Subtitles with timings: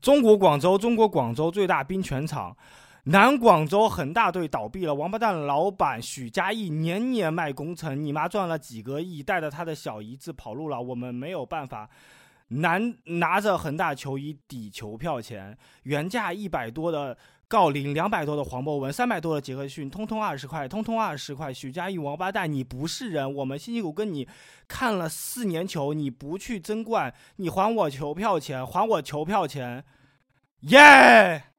[0.00, 2.56] 中国广州，中国广州最大冰泉厂。
[3.04, 11.88] 南广州恒大队倒闭了，王八蛋老板许家印年年卖工程，你妈赚了几个亿，带着他的小姨子跑路了，我们没有办法。
[12.48, 17.16] 拿拿着恒大球衣抵球票钱，原价一百多的
[17.50, 21.52] 郜林，两百多的黄博文，三百多的杰克逊，通通二十块，通通二十块。
[21.52, 23.34] 许家印王八蛋，你不是人！
[23.34, 24.28] 我们辛辛苦苦跟你
[24.68, 29.84] 看了四年球，你不去争冠，你还我球票钱，还我球票钱，
[30.60, 31.49] 耶！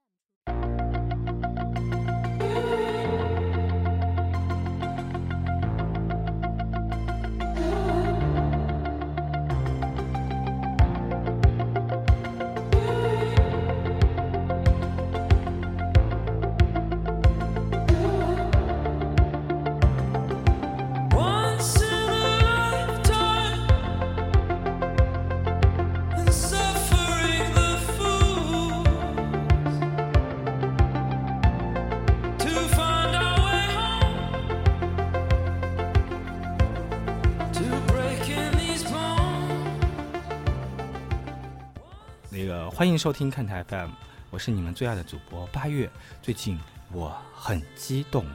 [42.82, 43.92] 欢迎收听看台 FM，
[44.32, 45.88] 我是你们最爱的主播八月。
[46.20, 46.60] 最近
[46.92, 48.26] 我很激动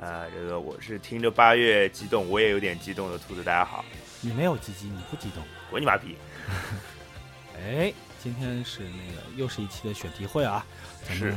[0.00, 3.84] 啊，这个我是听着八月激动，我也有点激动的兔子，大家好。
[4.20, 5.44] 你没有鸡鸡，你不激动？
[5.70, 6.16] 滚你妈逼！
[7.56, 10.66] 哎，今天是那个又是一期的选题会啊，
[11.08, 11.32] 咱们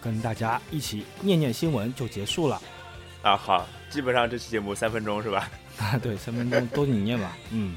[0.00, 2.62] 跟大家一起念念新闻就结束了。
[3.22, 5.50] 啊，好，基本上这期节目三分钟是吧？
[5.78, 7.36] 啊，对，三分钟都你念吧。
[7.50, 7.76] 嗯，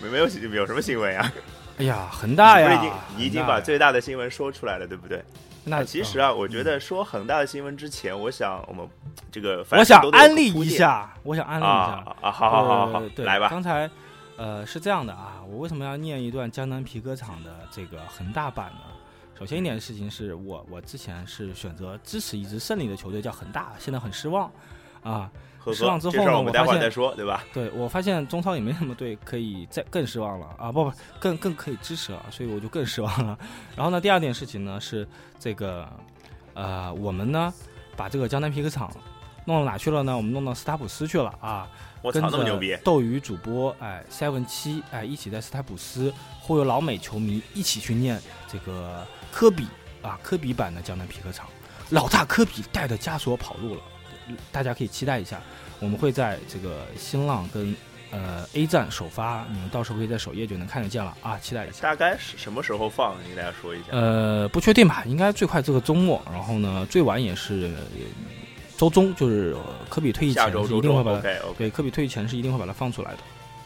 [0.00, 1.32] 没没有有什么新闻呀？
[1.78, 2.68] 哎呀，恒大呀！
[2.70, 5.24] 你已经你已经把最大的新闻说出来了，对不对？
[5.64, 8.88] 那其实啊，我觉得说恒大的新闻之前，我想我们
[9.30, 12.30] 这个，我想安利一下，我想安利一下啊！
[12.30, 13.48] 好好好好，对，来吧。
[13.48, 13.88] 刚才
[14.36, 18.80] 呃是这样的啊，我为什么要念一段江南皮革厂的这个恒大版呢？
[19.38, 24.50] 首先一点事情是我我之前是选择支持一支胜利的球队叫恒大，现在很失望
[25.02, 25.30] 啊。
[25.74, 26.40] 失望之后呢？
[26.40, 27.44] 我发现再说，对吧？
[27.52, 30.72] 对我发现中超也没什么队可以再更失望了啊！
[30.72, 33.38] 不不，更更可以支持了，所以我就更失望了。
[33.76, 35.06] 然后呢，第二件事情呢是
[35.38, 35.86] 这个，
[36.54, 37.52] 呃，我们呢
[37.96, 38.90] 把这个江南皮革厂
[39.44, 40.16] 弄到哪去了呢？
[40.16, 41.68] 我们弄到斯塔普斯去了啊！
[42.02, 42.74] 我操，那么牛逼！
[42.82, 48.18] 斗鱼主播哎，seven 七哎，一起在斯塔普斯忽悠老美球迷一起去念
[48.48, 49.66] 这个科比
[50.00, 51.46] 啊，科比版的江南皮革厂，
[51.90, 53.82] 老大科比带着枷锁跑路了。
[54.52, 55.40] 大家可以期待一下，
[55.78, 57.74] 我们会在这个新浪跟
[58.10, 61.38] 呃 A 站首发，你们到时候可以在首页就能看得见了啊！
[61.38, 61.82] 期待一下。
[61.82, 63.16] 大概是什么时候放？
[63.24, 63.86] 你给大家说一下。
[63.90, 67.70] 呃，不确定吧，应该最快这个周末，然后呢，最晚也是
[68.76, 69.54] 周中，就是
[69.88, 71.20] 科比退役前是一定会把它
[71.56, 73.18] 对科比退役前是一定会把它放出来的。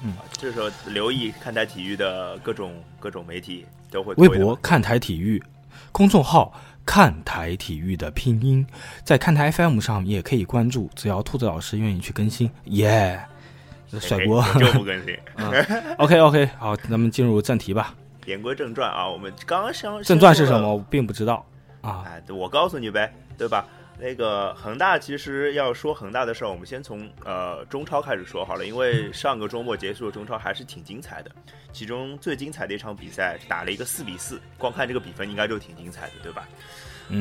[0.02, 5.42] 嗯，这时候留意看台体育的各种各种媒体都会微博看台体育
[5.92, 6.52] 公众号。
[6.86, 8.66] 看台体育的拼音，
[9.04, 13.18] 在看台 FM 上也可以关注，只要兔子老师愿意去更新，耶！
[13.98, 15.18] 甩锅就不更新。
[15.96, 17.94] OK OK，好，咱们进入正题吧。
[18.26, 20.74] 言归正传啊，我们刚刚相正传是什么？
[20.74, 21.46] 我并不知道
[21.80, 22.04] 啊。
[22.06, 23.64] 哎，我告诉你呗，对吧？
[23.98, 31.30] 那个恒大其实要说恒大的事儿，我们先从呃中超开始说好了，因为上个周末结束的中超还是挺精彩的，
[31.72, 36.48] 其中最精彩的一场比赛打了一个四比四，光看这个比分应该就挺精彩的，对吧？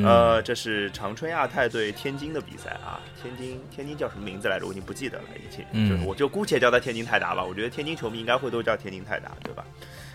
[0.02, 4.66] 呃，这是长春亚泰对天津的比赛啊，天津天津叫什么名字来着？
[4.66, 9.62] 我已经不记得了，已经，就是我就姑且叫他天津泰达吧，我觉得天津球迷应该会都叫天津泰达，对吧？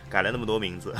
[0.10, 0.92] 改了那么多名字。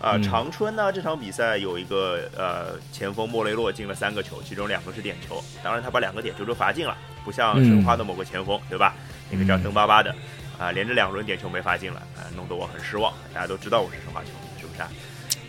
[0.00, 8.94] 啊，长春呢这场比赛有一个呃前锋莫雷洛进了三个球，其中两个是点球，当然他把两个点球都罚进了，不像申花的某个前锋，对吧？
[9.30, 10.14] 那个叫登巴巴的，
[10.58, 13.12] 啊，连着两轮点球没罚进了，啊，弄得我很失望。
[13.34, 14.80] 大家都知道我是申花球迷，是不是？
[14.80, 14.88] 啊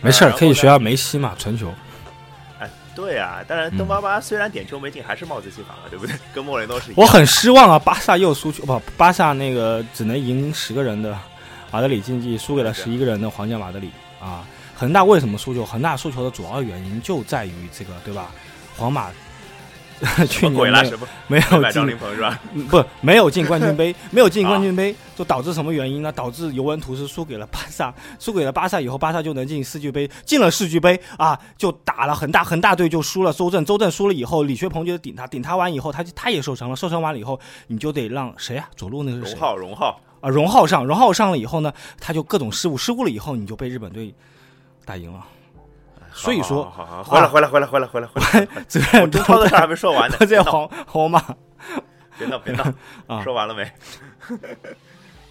[0.02, 1.72] 没事儿，可以学下梅西嘛，传球。
[2.58, 6.14] 哎，对啊，当然登巴巴虽然点球没进，还是帽子戏法了，对不对？
[6.34, 6.96] 跟莫雷诺是一样。
[6.96, 11.16] 我很失望啊，巴萨又输球，不，巴萨那个只能赢十个人的
[11.70, 13.90] 马德里竞技，输给了十一个人的皇家马德里。
[14.22, 14.46] 啊，
[14.76, 15.66] 恒大为什么输球？
[15.66, 18.30] 恒大输球的主要原因就在于这个，对吧？
[18.76, 19.10] 皇马
[20.28, 20.72] 去年
[21.28, 22.40] 没有进，是吧？
[22.70, 26.10] 不，没有进冠军杯， 没有进冠军杯，就导致什么原因呢？
[26.12, 37.38] 导致尤文图斯输给了巴萨，输给了巴萨以后，巴萨就能进世俱杯，进了世俱杯啊，就打了恒大，恒大队就输了周正，周正输了以后，李学鹏就顶他，顶他完以后，他就他也受伤了，受伤完了以后，
[37.68, 38.68] 你就得让谁啊？
[38.74, 39.32] 左路那个谁？
[39.32, 40.00] 荣浩，荣浩。
[40.22, 41.70] 啊，荣浩上，荣浩上了以后呢，
[42.00, 44.14] 他就各种失误，失误了以后，你就被日本队
[44.86, 45.22] 打赢了。
[46.14, 48.48] 所以说，好好回来，回来，回来，回来，回来， 回来。
[49.00, 51.22] 我中超的事还没说完呢，这皇皇马，
[52.18, 52.64] 别闹，别闹
[53.06, 53.20] 啊！
[53.24, 53.70] 说完了没？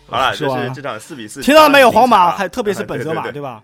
[0.10, 1.90] 好了，就是这场四比四，听到了没有？
[1.90, 3.64] 皇马还特别是本泽马，对吧？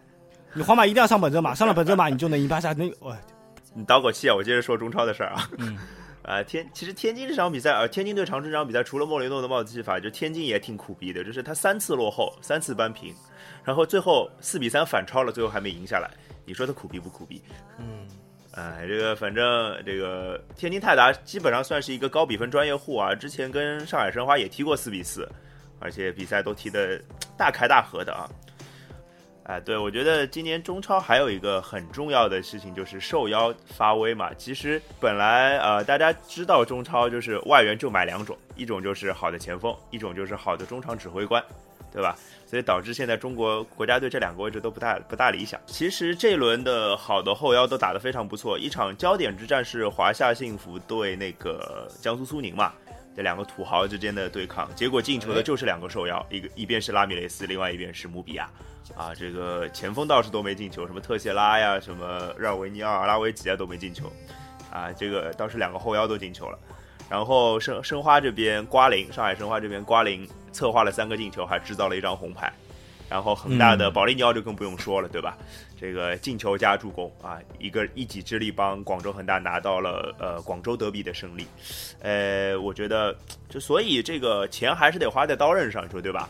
[0.53, 2.71] 你皇马一定要上本泽马，上了本泽马你就能赢巴萨。
[2.73, 3.15] 那我
[3.73, 4.35] 你倒口气啊！
[4.35, 5.49] 我接着说中超的事儿啊。
[5.57, 5.77] 嗯。
[6.27, 13.15] 呃，天，其实天津这场比赛，呃，天津对长春这场比赛，除了莫雷诺的帽子戏法，就天津也挺苦逼的，就是他三次落后，三次扳平，
[13.63, 16.11] 然后最后四比三反超了，最后还没赢下来。
[16.43, 17.41] 你说他苦逼不苦逼？
[17.79, 18.05] 嗯，
[18.51, 25.25] 哎，这个反正这个天津泰达基本上算是一个高比分专业户啊，之前跟上海申花也踢过四比四，
[25.79, 27.01] 而且比赛都踢得
[27.37, 28.29] 大开大合的啊。
[29.47, 34.29] 哎，对，我觉得今年中超还有一个很重要的事情就是受邀发威嘛。
[34.33, 41.41] 其实本来呃，大家知道中超就是外援就买两种，一种就是好的前锋，一种就是好的中场指挥官，
[41.93, 42.13] 对吧？
[42.45, 45.57] 所以导致现在中国国家队这两个位置都不大不大理想。
[45.65, 52.73] 其实这一轮的好的后腰都打得非常不错，一场焦点之战是华夏幸福对那个江苏苏宁嘛，
[53.17, 58.47] 这两个土豪之间的对抗，结果进球的就是两个受邀，一个一边是拉米雷斯，另外一边是姆比亚。
[58.95, 64.13] 啊，这个前锋倒是都没进球，什么特谢拉呀，什么热尔维尼奥、阿拉维奇啊都没进球，
[64.71, 66.59] 啊，这个倒是两个后腰都进球了。
[67.09, 72.53] 然后申申花这边瓜林，上海申花这边瓜林策划了三个进球，还制造了一张红牌。
[73.09, 75.35] 然后恒大的保利尼奥就更不用说了，对吧？
[75.79, 81.45] 这个进球加助攻啊，一个一己之力帮广州恒大拿到了呃广州德比的胜利。
[82.01, 83.15] 呃，我觉得
[83.47, 86.29] 就所以这个钱还是得花在刀刃上，说对吧？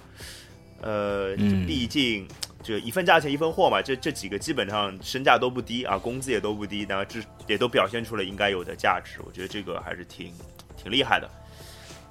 [0.82, 1.36] 呃，
[1.66, 2.28] 毕竟。
[2.64, 10.34] 就一份价钱一分货嘛，这这几个基本上身价都不低啊，工资也都不低，然后这也都表现出了应该有的价值，我觉得这个还是挺
[10.76, 11.30] 挺厉害的。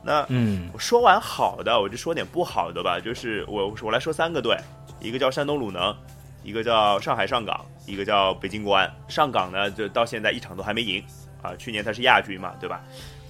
[0.03, 4.57] 那嗯，我说完好的，我就说点不好的吧，就是我我来说三个队，
[4.99, 5.95] 一个叫山东鲁能，
[6.47, 8.89] 一个叫上海上港，一个叫北京国安。
[9.09, 11.03] 上港呢，就到现在一场都还没赢
[11.43, 12.81] 啊，去年他是亚军嘛，对吧？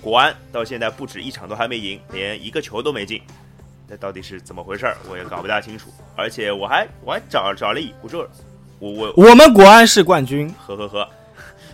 [0.02, 3.22] 国安到现在不止一场都还没赢，连一个球都没进。
[3.88, 4.98] 那到底是怎么回事儿？
[5.08, 5.90] 我也搞不大清楚。
[6.14, 8.28] 而且我还我还找找了一，我说
[8.78, 11.08] 我我我们国安是冠军，呵呵呵。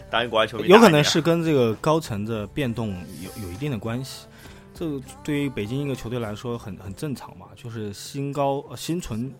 [0.08, 4.26] 当一国安球迷，有可能是跟这个高层的变动有有一定的关系。
[4.72, 9.32] 这个对于北京一个球队来说很很正常嘛，就是心高心存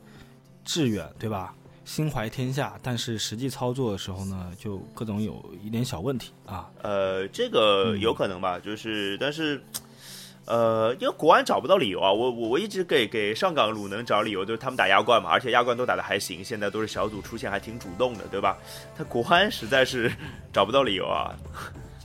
[0.64, 1.54] 志远，对吧？
[1.84, 6.70] 心怀天下，但是实际操作的时候呢，就各种有一点小问题啊。
[6.82, 9.62] 呃，这个有可能吧，就是但是。
[10.44, 18.58] 呃，因为国安找不到理由啊，我我我一直给给上港鲁能找理由，就是他们打亚冠嘛，而且亚冠都打的还行，现在都是小组出线，还挺主动的，对吧？
[18.96, 20.10] 他国安实在是
[20.52, 21.32] 找不到理由啊，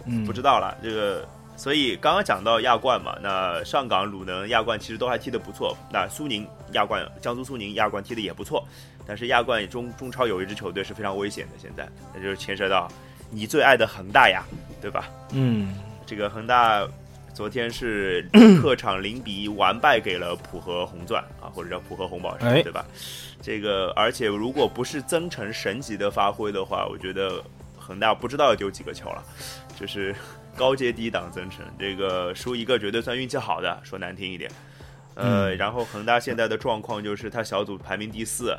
[0.05, 1.27] 嗯 不知道了这个。
[1.57, 8.63] 所以刚刚讲到亚冠嘛，那上港鲁能亚冠其实都还踢得不错，那苏宁亚冠江苏苏宁亚冠踢得也不错，
[9.07, 12.91] 但是亚冠中中超有一支球队是非常危险的，现在那就是牵涉到
[13.31, 14.43] 你最爱的恒大呀，
[14.81, 15.09] 对吧？
[15.31, 15.73] 嗯，
[16.05, 16.87] 这个恒大。
[17.33, 18.27] 昨天是
[18.59, 22.83] 客场零比一完败给了浦和红钻啊，或者叫浦和红宝石，对吧？
[23.43, 27.39] 这个而且如果不是增城神级的发挥的话，我觉得
[27.77, 29.23] 恒大不知道要丢几个球了。
[29.79, 30.15] 就是
[30.55, 34.49] 高阶低档增城，这个输一个绝对算运气好的，说难听一点。
[35.13, 38.57] 呃，然后恒大现在的状况就是他小组排名第四，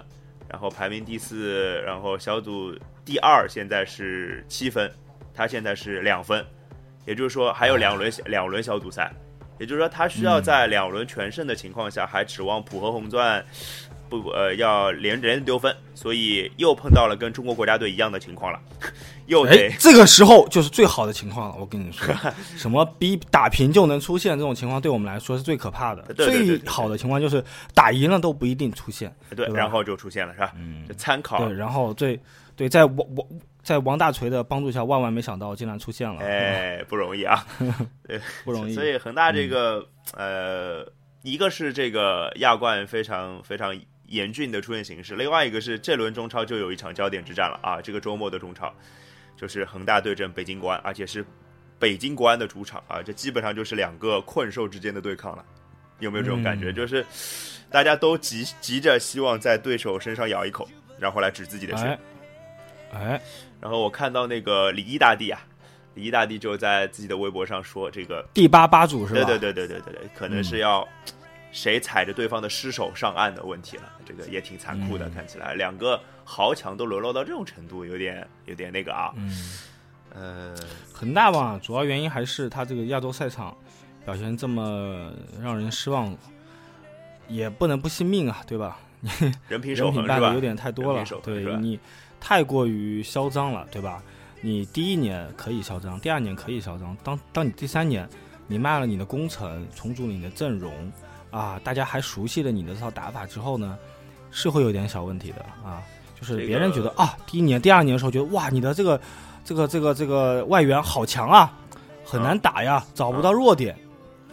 [0.48, 2.74] 然后排名第四，然后小组
[3.04, 4.90] 第二现在是七分，
[5.34, 6.44] 他现在是两分。
[7.06, 9.10] 也就是说，还有两轮两轮小组赛，
[9.58, 13.42] 也就是说，他需要在两轮全胜的情况下，还指望浦和红钻
[14.08, 18.60] 不呃要连连丢分，所以又碰到了跟中国国家队一样的情况了，
[19.26, 21.56] 又得这个时候就是最好的情况了。
[21.58, 22.14] 我跟你说，
[22.56, 26.02] 什么比打平就能出现这种情况，对我们来说是最可怕的。
[26.14, 27.42] 最好的情况就是
[27.74, 30.52] 打赢了都不一定出现，对，然后就出现了，是吧？
[30.56, 31.44] 嗯，参考。
[31.46, 32.18] 对，然后最
[32.56, 33.28] 对在我我。
[33.60, 37.46] 在王大锤的帮助下，万万没想到竟然出现了，哎，不容易啊，
[38.42, 38.72] 不容易。
[38.72, 39.86] 所以恒大这个
[40.16, 40.90] 呃，
[41.22, 48.72] 一个是这个亚冠非常非常严峻的出现形势，另外一个是这轮中超就有一场焦点之战了啊，这个周末的中超
[49.36, 51.24] 就是恒大对阵北京国安，而且是
[51.78, 55.44] 北京国安的主场啊，这基本上就是两个困兽之间的对抗了，
[56.00, 56.72] 有没有这种感觉？
[56.72, 57.04] 就是
[57.70, 61.98] 大家都急急着希望在对手身上咬一口，然后来指自己的血，
[62.92, 63.20] 哎。
[63.60, 65.44] 然后我看到那个李毅大帝啊，
[65.94, 69.24] 李毅大帝就在自己的微博上说：“这个第八八组是吧？
[69.24, 70.86] 对对对对对对对，可能是要
[71.52, 73.84] 谁踩着对方的尸首上岸的问题了。
[74.04, 79.12] 这个也挺残酷的，看起来两个豪强都沦落到这种程度，有点有点那个啊。
[79.16, 79.58] 嗯，
[80.14, 80.54] 呃，
[80.92, 83.56] 恒大吧，主要原因还是他这个亚洲赛场
[84.04, 85.12] 表现这么
[85.42, 86.16] 让人失望，
[87.28, 88.78] 也不能不信命啊，对吧？
[89.48, 91.78] 人品人品败的有点太多了，对你。
[92.20, 94.02] 太过于嚣张了，对吧？
[94.40, 98.08] 你第一年可以嚣张，第二年可以嚣张，当当你第三年，
[98.48, 100.72] 你卖了你的工程，重组你的阵容，
[101.30, 103.78] 啊，大家还熟悉了你的这套打法之后呢，
[104.30, 105.82] 是会有点小问题的啊。
[106.18, 109.00] 就是别人觉得个啊，第一年、第二年的时候觉得哇，你的这个
[109.44, 111.52] 这个这个这个外援好强啊，
[112.04, 113.76] 很难打呀，找不到弱点。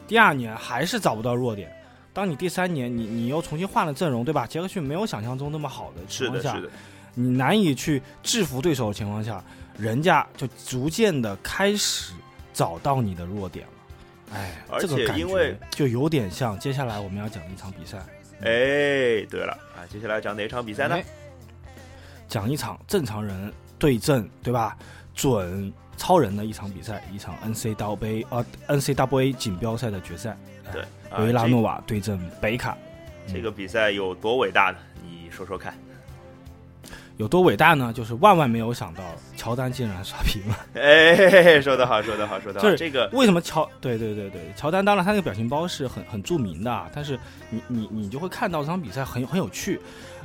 [0.08, 1.72] 第二年还是找不到弱点。
[2.12, 4.48] 当你第三年你你又重新换了阵容，对吧？
[4.48, 6.70] 杰克逊没有想象中那么好的情，况下是，的，
[7.14, 9.44] 你难以去制服对手的情况下，
[9.78, 12.14] 人家就逐渐的开始
[12.54, 13.74] 找到你的弱点了。
[14.36, 17.98] 哎，而这个感且因为觉就有点像接下来我们要讲的一场比赛，
[18.42, 21.06] 哎，对了啊，接下来讲哪场比赛呢哎？
[22.28, 24.78] 讲一场正常人对阵，对吧？
[25.14, 30.36] 准超人的一场比赛，一场 N C W A 呃 N C W A 锦标赛的决赛，
[30.74, 32.78] 对，啊维拉诺瓦对阵北卡，
[33.28, 34.78] 这这个比赛有多伟大呢？
[35.02, 35.74] 你说说看。
[37.18, 37.94] 有多伟大呢？
[37.94, 39.04] 就是万万没有想到，
[39.38, 40.66] 乔丹竟然刷屏了。
[40.74, 42.64] 哎，说得好，说得好，说得好。
[42.66, 43.70] 就是这个为什么乔？
[43.80, 47.18] 对对对对，乔丹当然他那个表情包是很很著名的啊，但是
[47.50, 49.80] 你你你就会看到这场比赛很很有趣。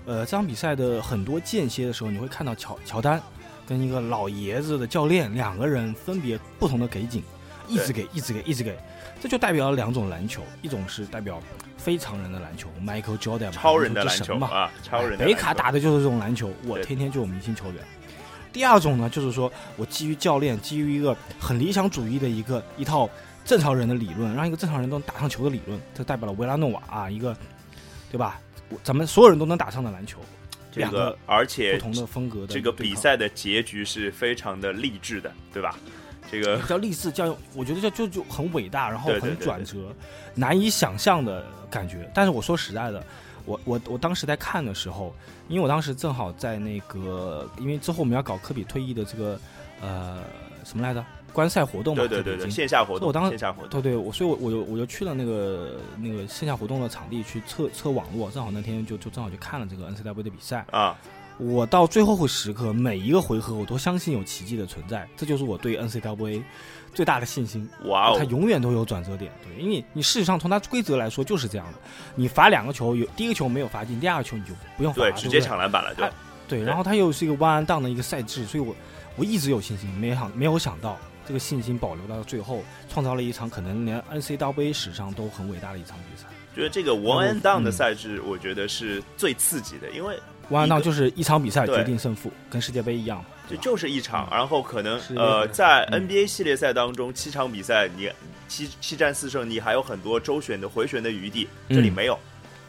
[0.07, 3.21] 呃，这场比赛的很多间歇的时候，你会看到乔乔丹
[3.69, 7.23] 跟一个老爷子的教练两个人分别不同的给景，
[7.69, 8.77] 一直给，一直给，一直给，
[9.21, 11.41] 这就代表了两种篮球，一种是代表
[11.77, 17.85] 非常人的篮球，Michael Jordan 超人的篮篮球嘛，啊，超人的北卡打的就是这种篮球，我天天就有明星球员。
[18.53, 23.09] 第二种呢，就是说我基于教练，基于一个很理想主义的一个一套
[23.45, 27.37] 正常人的理论，让一个正常人都能打上球的理论，这代表了维拉诺瓦啊，一个
[28.11, 28.41] 对吧？
[28.83, 30.19] 咱们所有人都能打上的篮球，
[30.73, 35.77] 这个，而且不同的风格的这个比赛的结局是非常的励志的，对吧？
[36.31, 39.95] 这个叫励志，叫我觉得叫就就很伟大，然后很对对对转折，
[40.35, 42.09] 难以想象的感觉。
[42.15, 43.03] 但是我说实在的，
[43.45, 45.15] 我我我当时在看的时候，
[45.49, 49.41] 因为我当时正好在那个，因为之后我们要搞科比退役的这个
[49.81, 50.21] 呃
[50.65, 60.65] 什么来着观赛活动嘛，对对对线下活动，我当时线下活动，对对，我所以我我就我就去了那个那个线下活动的场地去测测网络，正好那天就就正好去看了这个 NCAA 的比赛。
[60.71, 60.99] 啊，
[61.41, 66.43] 我到最后会时刻，每一个回合我都相信有奇迹的存在，这就是我对 NCWA
[66.93, 67.67] 最大的信心。
[67.85, 71.79] 哇哦，它永远都有转折点，对，因为你事实上从它规则来说就是这样的，
[72.15, 76.13] 你罚两个球，有第一个球没有罚进，第二个球你就不用罚直接抢篮板了，就哎
[76.47, 78.75] 对，然后它又是一个 one and down 的一个赛制，所以我
[79.17, 86.27] 我一直有信心，没想没有想到这个信心保留到最后，创造了一场可能连 NCWA 史上都很伟大的一场比赛。
[86.55, 90.19] 觉得这个 one and down 的嗯赛制，我觉得是最刺激的，因为
[90.51, 98.11] down 个就是一场比赛决定胜负，跟世界杯一样，这就是一场，然后可能呃，在嗯 NBA 系列赛当中，七场比赛你
[98.49, 102.19] 七七战四胜，你还有很多周旋的回旋的余地，嗯这里没有，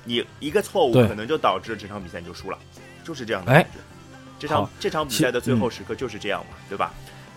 [0.05, 2.57] 你一个错误可能就导致这场比赛你就输了，
[3.03, 3.79] 就是这样的哎感觉。
[4.39, 6.91] 这场这场比赛的最后时刻就是这样嘛，对吧？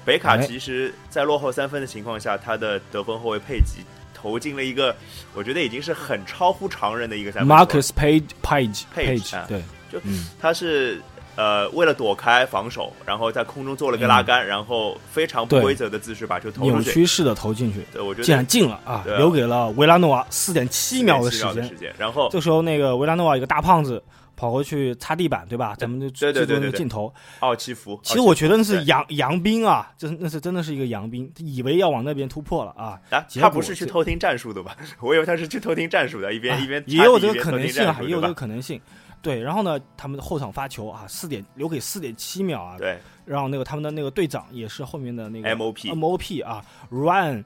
[0.06, 3.84] 北卡哎其实在落后三分的情况下，他的得分后卫佩吉
[4.14, 4.94] 投进了一个，
[5.34, 7.56] 我觉得已经是很超乎常人的一个三分。
[7.56, 9.62] Marcus Page Page Page，啊对，
[9.94, 11.00] 就嗯，他是
[11.36, 16.90] 呃为了躲开防守，然后在空中做了个拉杆，然后非常不规则的姿势把球投扭出去。
[16.92, 21.76] 曲式的投进去，对，我觉得竟然进了啊，留给了维拉诺瓦四点七秒的时间时。
[21.76, 24.02] 间，然后这时候那个维拉诺瓦一个大胖子
[24.36, 25.76] 跑过去擦地板，对吧？
[25.78, 27.12] 咱们就对对对个镜头。
[27.38, 32.98] 奥奇福，其实我觉得那是杨杨斌啊，就是那是真的是一个杨斌，以为要往那边突破了啊。
[33.10, 34.76] 啊，他不是去偷听战术的吧？
[35.00, 38.80] 我以为他是去偷听战术的，一边啊一边也有这个可能性啊，也有这个可能性。
[39.24, 46.62] 对，然后呢，他们的后场发球啊，四点留给四点七秒啊，对然后那个他们的那个队长也是后面的那个 MOP MOP 啊
[46.92, 47.42] ，Ryan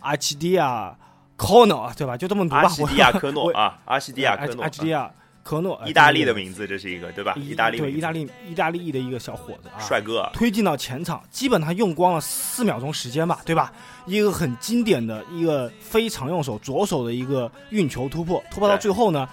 [0.00, 0.94] 阿奇迪亚
[1.38, 2.16] Kono 对吧？
[2.16, 2.60] 就这么读吧。
[2.60, 5.10] 阿奇迪亚我 科诺我啊，阿奇迪亚科诺阿，奇迪亚
[5.42, 7.34] 科诺，意大利的的名字，这是一个对吧？
[7.36, 13.72] 意大利对意大利意大利裔的一个小伙子啊，帅哥啊，推进到前场，基本上用光了四秒钟时间吧，对吧？
[14.06, 19.28] 一个很经典的一个非常用手左手的一个运球突破，突破到对最后呢，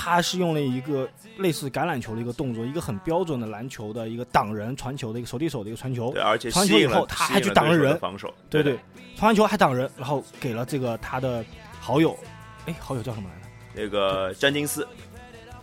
[0.00, 6.12] 他是用了一个类似橄榄球的一个动作，一个很标准的篮球的一个挡人传球的一个手递手的一个传球。
[6.12, 7.98] 对，，而且传球以后他还去挡了人。
[7.98, 8.78] 防守，对的对，
[9.16, 11.44] 传完球还挡人，然后给了这个他的
[11.80, 12.16] 好友，
[12.66, 13.48] 哎，好友叫什么来着？
[13.74, 14.84] 那个詹金斯。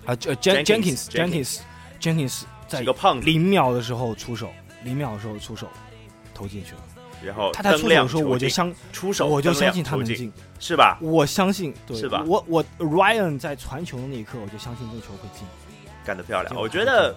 [0.06, 1.60] 啊，呃，Jen Jenkins，Jenkins Jenkins
[2.02, 4.52] Jenkins 在一个胖子，零秒的时候出手，
[4.84, 5.70] 零秒的时候出手
[6.34, 6.82] 投进去了。
[7.24, 10.98] 然后他在出灯亮手的时候，我就相出手，我就相信他能进，是吧？
[11.02, 15.46] 我相信，对，是吧我我 Ryan 在传球的那一刻，我就相信这个球会进。
[16.06, 16.56] 干得漂亮！
[16.56, 17.16] 我觉得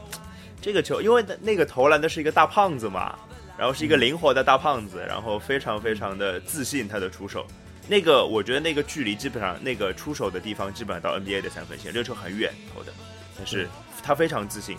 [0.63, 3.19] 这个球，因为那那个投篮的是一个大胖子嘛，
[3.59, 7.47] 然后是一个灵活的大胖子，然后非常非常的自信他的出手。
[7.87, 12.93] 那个我觉得那个距离基本上那个出手的地方基本上到 NBA 的三分线，这个球很远投的，
[13.37, 13.69] 但是
[14.03, 14.77] 他非常自信，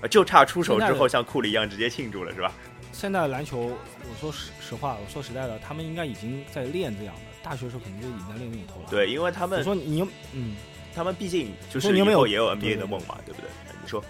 [0.00, 2.52] 呃就差出手之后像库里一样直接庆祝了，是吧？
[2.92, 7.20] 现在的篮球，我说实实话，我说实在的，他们应该已经在练这样的。
[7.42, 10.56] 大学的时候肯定就已经在练那种投了。，对，因为他我们说你有，嗯，
[10.94, 13.50] 他们毕竟就是说你有没有以后也有 NBA 的梦嘛，对不对？
[13.82, 14.02] 你说。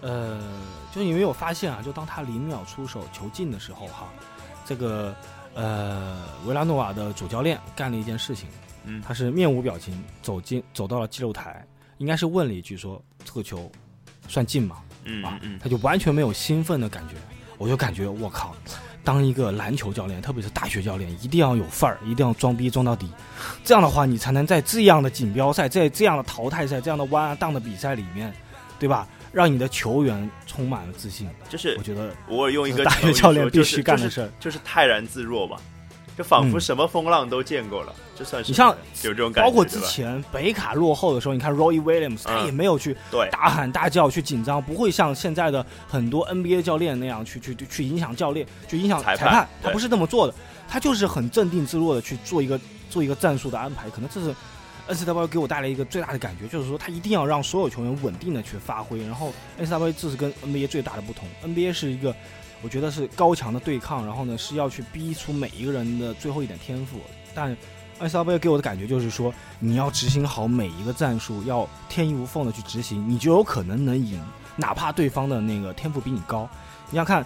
[0.00, 0.38] 呃，
[0.92, 4.12] 就是你没有发现啊，就当他零秒出手球进的时候哈，
[4.66, 5.16] 这个
[5.54, 8.46] 呃维拉诺瓦的主教练干了一件事情，
[8.84, 9.00] 嗯。
[9.00, 11.66] 他是面无表情走进走到了记录台，
[11.96, 13.70] 应该是问了一句说这个球
[14.28, 14.76] 算进吗？
[14.76, 17.14] 啊嗯嗯，嗯，他就完全没有兴奋的感觉，
[17.56, 18.54] 我就感觉我靠，
[19.04, 23.08] 当一个篮球教练，特别是大学教练，一定要有范儿，一定要装逼装到底，
[23.62, 28.34] 这样的话，你才能在这样的锦标赛，在这样的淘汰赛、这样的弯啊荡的比赛里面，
[28.78, 29.06] 对吧？
[29.30, 31.28] 让你的球员充满了自信。
[31.48, 34.30] 就是我觉得我用一个大学教练必须干的事儿。
[34.38, 35.56] 就是泰然自若嘛，
[36.16, 38.68] 就仿佛嗯什么风浪都见过了，就算是你像
[39.02, 50.34] 有这种感觉，包括之前北卡落后的时候，你看 Roy Williams，他嗯也没有去对大喊大叫、去紧张，不会像现在的很多 NBA 教练那样去去去影响教练、去影响裁裁判他不是这么做的，
[50.68, 53.90] 他就是很镇定自若的去做一个做一个战术的安排。
[53.90, 54.34] 可能这是
[54.86, 59.00] NCAA 给我带来一个最大的感觉，就是说他一定要让所有球员稳定的去发挥。
[59.02, 62.14] 然后 NCAA 这是跟 NBA 最大的不同，NBA 是一个
[62.64, 66.98] 我觉得是高强的对抗，然后呢是要去逼出每一个人的最后一点天赋，
[67.34, 67.54] 但
[68.00, 74.18] NCAA 给我的感觉就是说，你要执行好每一个战术，要天衣无缝的去执行，你就有可能能赢，
[74.56, 76.48] 哪怕对方的那个天赋比你高。
[76.90, 77.24] 你想看，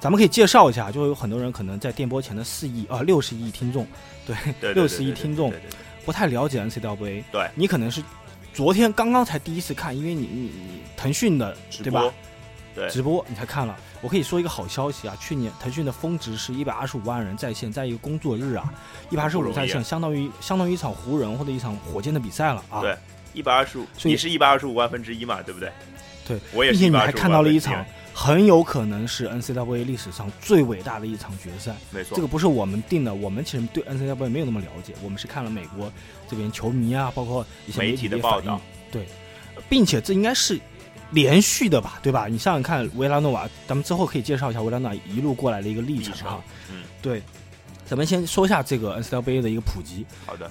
[0.00, 3.86] 咱们可以介绍一下，就有很多人可能在电波前的四亿啊六十亿听众，
[4.26, 5.52] 对，对六十亿听众
[6.04, 8.02] 不太了解 NCAA，对你可能是
[8.52, 12.12] 昨天刚刚才第一次看，因为你你你腾讯的对吧播？
[12.74, 13.76] 对直播你才看了。
[14.00, 18.72] 我可以说一个好消息啊，去年腾讯的峰值是一百二十五万人在线，在一个工作日啊，
[19.10, 22.80] 一百二十五在线，相当于相当于一场湖人或者一场火箭的比赛了啊。
[22.80, 22.96] 对
[23.32, 25.70] 一百二十五，你是一百二十五万分之一嘛，对不对？
[26.26, 27.84] 对，我也是并且你还看到了一场
[28.14, 31.74] 很有可能是 NCAA 历史上最伟大的一场决赛。
[31.90, 35.92] 没错，这个不是我们定的，我们其实对 NCAA 没有那么了解，我们是看了美国
[36.28, 38.60] 这边球迷啊，包括一些媒体体的报道，
[38.90, 39.06] 对，
[39.68, 40.58] 并且这应该是
[41.12, 42.26] 连续的吧，对吧？
[42.28, 46.40] 你想想看，维拉诺瓦，咱们之后可以介绍一下维拉诺瓦一路过来的一个历历程程啊。，
[46.70, 47.22] 嗯，对，
[47.86, 50.06] 咱们先说一下这个 NCAA 的一个普及。
[50.24, 50.50] 好的，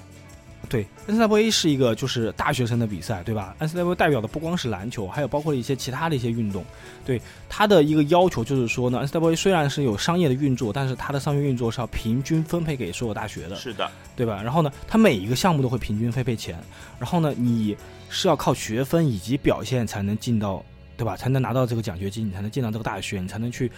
[0.70, 6.64] 对，NCAA 是一个就是大学生的比赛，对吧？NCAA 代表的不光是篮球，还有包括一些其他的一些运动。
[7.04, 14.40] 对它的一个要求就是说呢，NCAA 虽然是有商业的运作，但是它的商业运作是要平均分配给所有大学的，是的，对吧？
[14.40, 16.56] 然后呢，它每一个项目都会平均分配钱，
[17.00, 17.76] 然后呢，你
[18.08, 20.64] 是要靠学分以及表现才能进到，
[20.96, 21.16] 对吧？
[21.16, 23.68] 才能拿到这个奖学金，你才能进到这个大学，你才能去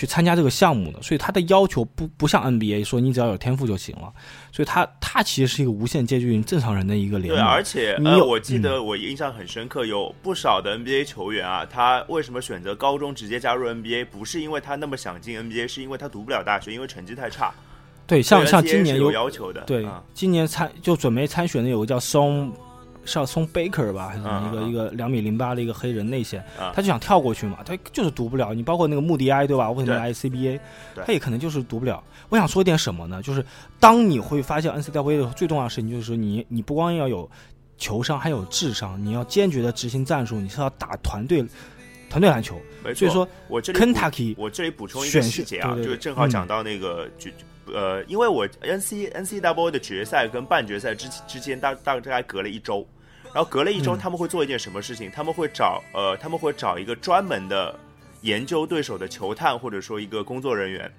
[0.00, 1.02] 去参加这个项目的。
[1.02, 4.10] 所以他的要求不不像 NBA 说你只要有天赋就行了，
[4.50, 14.06] 所以他他其实是一个无限接近正常人的一个联对，而且我记得我印象很深刻，有不少的 NBA 球员啊，他为什么选择高中直接加入 NBA？
[14.06, 17.52] 不是因为他那么想进 NBA，是因为他读不了大学，因为成绩太差。
[18.06, 22.52] 对，像像今年有要求的，对啊，今年参就准备参选的有个叫松，
[23.12, 28.54] 叫松 Baker 吧，还是一个一个两米零八的一个黑人内线啊，他就想跳过去嘛，他就是读不了。
[28.54, 29.70] 你包括那个穆迪埃对吧？
[29.70, 30.60] 为什么 ICBA，
[31.04, 32.02] 他也可能就是读不了。
[32.28, 33.22] 我想说点什么呢？
[33.22, 33.44] 就是
[33.78, 37.28] 当你会发现 NCAA 的最重要的事情，就是说你你不光要有
[37.76, 41.44] 球商，还有智商，你要坚决的执行战术，你是要打团队
[42.08, 42.60] 团队篮球。
[42.84, 42.98] 没错。
[43.00, 47.32] 所以说我这里补 Kentucky 我这里补充一个细节啊，就是正好嗯讲到那个决、
[47.72, 52.86] 呃，因为我 N C N C W 的决赛跟半决赛之之间大大概隔了一周，
[53.32, 55.10] 然后隔了一周嗯他们会做一件什么事情？
[55.10, 57.78] 他们会找呃他们会找一个专门的
[58.22, 60.90] 研究对手的球探或者说一个工作人员。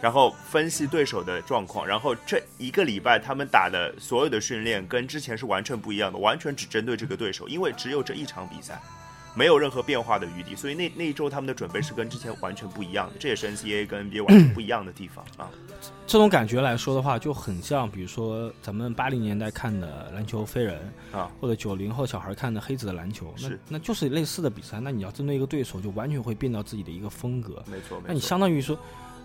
[0.00, 8.82] 然后分析对手的状况，然后这一个礼拜他们打的所有的训练跟之前是完全不一样的，完全只针对这个对手，因为只有这一场比赛，
[9.34, 15.48] 没有任何变化的余地，所以那那一周他们的准备是跟之前完全不一样的，这也是 NCAA 跟 NBA 完全不一样的地方啊。
[16.06, 24.78] 这种感觉来说的话，就很像，比如说咱们八零年代看的篮球飞人啊，或者九零后小孩看的黑子的篮球，那是那就是类似的比赛。
[24.80, 27.62] 那你要针对一个对手，就完全会变到自己的一个风格。
[27.66, 28.02] 没错，没错。
[28.08, 28.78] 那你相当于说，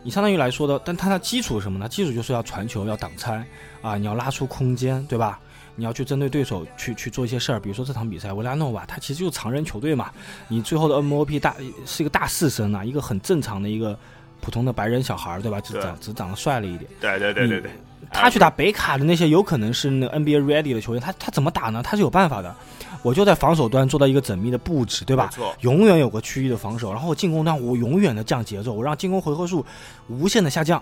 [0.04, 1.90] 你相当于来说的，但它的基础是什么呢？
[1.90, 3.46] 基础就是要传球，要挡拆
[3.82, 5.40] 啊，你要拉出空间，对吧？
[5.78, 10.12] 你要去针对对手去去做一些事儿，比如说这场比赛，维拉诺瓦他其实就是常人球队嘛，
[10.50, 13.98] 你最后的 MOP 大是一个大四生啊，一个很正常的一个
[14.42, 15.62] 普通的白人小孩儿，对吧？
[15.62, 16.90] 只长只长得帅了一点。
[17.00, 17.72] 对对对对对，
[18.12, 21.84] 他去打北卡的那些有可能是那个 NBA ready 的球员，他他怎么打呢？
[21.84, 22.56] 他是有办法的。
[23.04, 25.30] 我就在防守端做到一个缜密的布置，对吧？
[25.32, 29.64] 错，永远有个区域的防守，然后进攻端我永远的降节奏，我让进攻回合数
[30.10, 30.82] 无限的下降。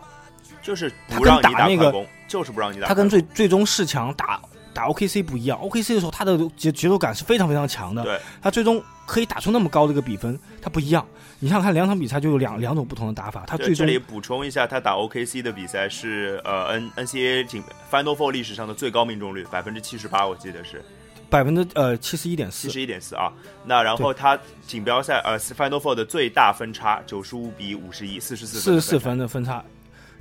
[0.62, 2.88] 就是他跟不让你打那个打快攻，就是不让你打。
[2.88, 4.42] 他跟最最终四强打
[4.76, 11.04] 打 OKC 不一样，OKC 的时候他的节节奏感是非常非常强的，对，他最终可以打出那么高的一个比分，他不一样。
[11.40, 20.84] 你想想看，两场比赛就有两两种不同的打法，他，最终这里补充一下，他打 OKC 的比赛是呃 N NCAA 仅 Final Four 历史上的最高命中率，百分之七十八，我记得是。
[21.28, 23.34] 百分之呃七十一点四，七十一点四啊。
[23.66, 29.64] 那然后他锦标赛呃 Final Four 的最大分差九十五比五十一，四十四四十四分的分差。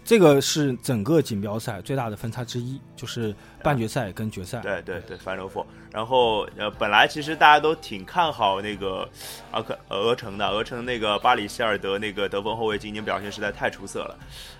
[0.04, 4.60] 这个是整个锦标赛最大的分差之一，就是半决赛跟决赛。
[4.60, 5.64] 对对对，Final Four。
[5.90, 9.08] 然后呃，本来其实大家都挺看好那个
[9.50, 14.18] 阿克俄城的，俄城那个巴里希尔德那个得分后卫今年表现实在太出色了。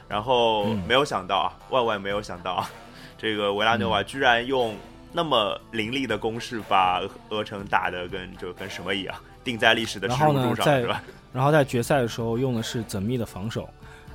[0.09, 2.71] 然后没有想到啊，万万没有想到啊，
[3.19, 4.75] 这个维拉纽瓦居然用
[5.13, 11.03] 那么凌厉的攻势把俄城打的跟就跟什么一样，定在历史的耻辱柱上，是吧？
[11.35, 13.69] 然后在决赛的时候用的是缜密的防守，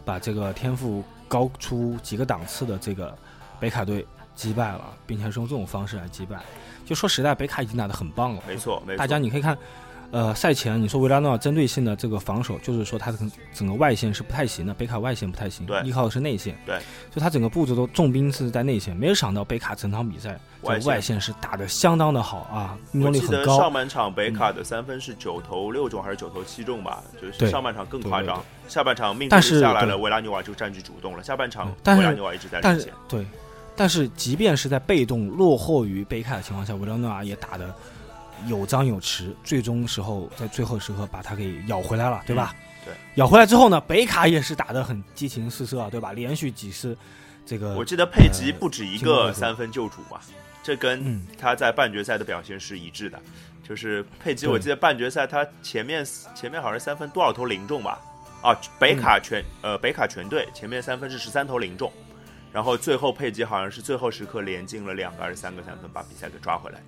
[0.04, 1.04] 把这个天赋。
[1.30, 3.18] 高出几个档次的这个
[3.60, 6.38] 北卡队击败了，并且是用这种方式来击败。
[6.86, 8.44] 就说实在，北卡已经打得很棒了。
[8.48, 9.56] 没错，没错大家你可以看，
[10.12, 13.18] 呃，赛前你说维拉诺瓦针对性的这个防守，就是说他的
[13.54, 16.58] 整个外线是不太行的，北卡外线不太行，依靠的是内线。
[16.66, 16.80] 对，
[17.12, 23.60] 就他整个布置都重兵是在内线，没有想到北卡整场比赛外线是打的相当的好啊，命中率很高。
[23.60, 27.04] 上半场北卡的三分是九投六中还是九投七中吧？
[27.22, 28.44] 就是上半场更夸张。
[28.68, 31.24] 下半场命中率下来了，维拉纽瓦就占据主动了。
[31.24, 32.92] 下半场维拉纽瓦一直在领先。
[33.08, 33.26] 对，
[33.76, 37.74] 但是即便是在被动落后于北卡的情况下，维拉诺瓦也打的
[38.48, 42.56] 有张有弛，最终时候在最后时刻把他给咬回来了，对吧？
[42.86, 46.14] 对，咬回来之后呢，北卡也是打得很激情四射，对吧？
[46.14, 46.98] 连续几次
[47.46, 50.20] 这个，我记得佩吉不止一个三分救主嘛，
[50.64, 53.20] 这跟他在半决赛的表现是一致的。
[53.68, 58.00] 就是佩吉，我记得半决赛他前面前面好像三分多少投零中吧。
[58.42, 61.92] 啊，北卡全呃北卡全队前面三分是十三投零中，
[62.52, 66.82] 然后最后佩吉好像是最后时刻连进了两个还是三个三分，把比赛给抓回来。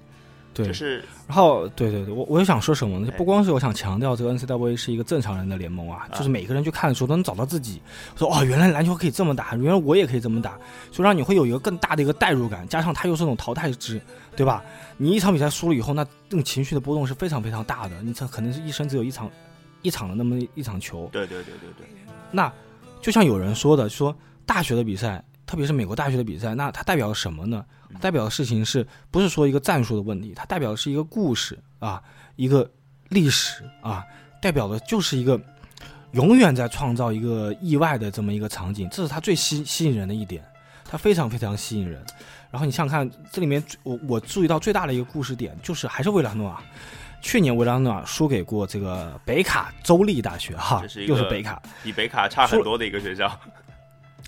[0.53, 3.11] 对，就是，然后对对对，我我也想说什么呢？
[3.17, 7.81] 不光是我想强调这个 NCAA 是一个正常人的联盟啊，就是每个人去看的时候都能找到自己，
[8.15, 10.57] 说哦，原来篮球可以这么打，原来我也可以这么打，
[10.91, 14.01] 就让你会有一个更大的一个代入感，加上它又是那种淘汰制，
[14.35, 14.63] 对吧？
[14.97, 19.29] 你一场比赛输了以后，那这种情绪的波动是非常非常大的，你这可能是一生只有一场。
[19.83, 21.87] 一场的那么一场球，对对对对对。
[22.29, 22.53] 那
[23.01, 27.65] 就像有人说的，说大学的比赛，特别是美国大学的比赛，那它代表了什么呢？
[27.99, 30.31] 代表的事情是不是说一个战术的问题？
[30.33, 32.01] 它代表的是一个故事啊，
[32.37, 32.71] 一个
[33.09, 34.01] 历史啊，
[34.41, 35.37] 代表的就是一个
[36.13, 40.41] 永远在创造一个意外的这么一个场景，这是它最吸吸引人的一点，
[40.85, 42.01] 它非常非常吸引人。
[42.49, 46.63] 然后你想想看，这里面我我注意到最大的一个故事点，就是还是维拉诺啊。
[47.21, 53.29] 去年维拉诺瓦输给过这个北卡州立大学，哈，又是北卡，比北卡差很多的一个学校。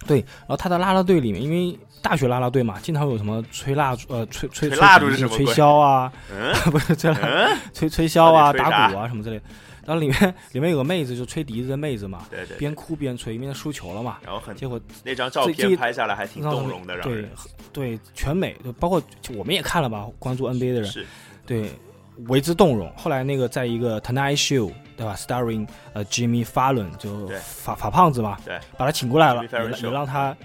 [0.08, 6.12] 对，然后他的啦啦队里面，因为大学啦啦队嘛，经常有什么吹蜡烛，呃，吹吹吹蜡烛是 吹箫啊，
[6.72, 7.14] 不是吹
[7.74, 9.40] 吹吹箫啊，打鼓啊什么之类。
[9.86, 14.18] 然后里面里面有个妹子，就吹笛子的妹子嘛，对对，边哭边吹，因为她输球了嘛。
[14.24, 17.28] 然后很结果那张照片拍下来还挺动容的，对
[17.74, 19.02] 对，全美就，包括
[19.36, 20.94] 我们也看了吧，关注 NBA 的人，
[21.46, 21.72] 对。
[22.28, 22.94] 为之动容。
[22.96, 30.36] 后来那个在一个 Tonight Show，对吧？Starring 呃 Jimmy Fallon，就法法胖子嘛，对，把他请过来了，也也让他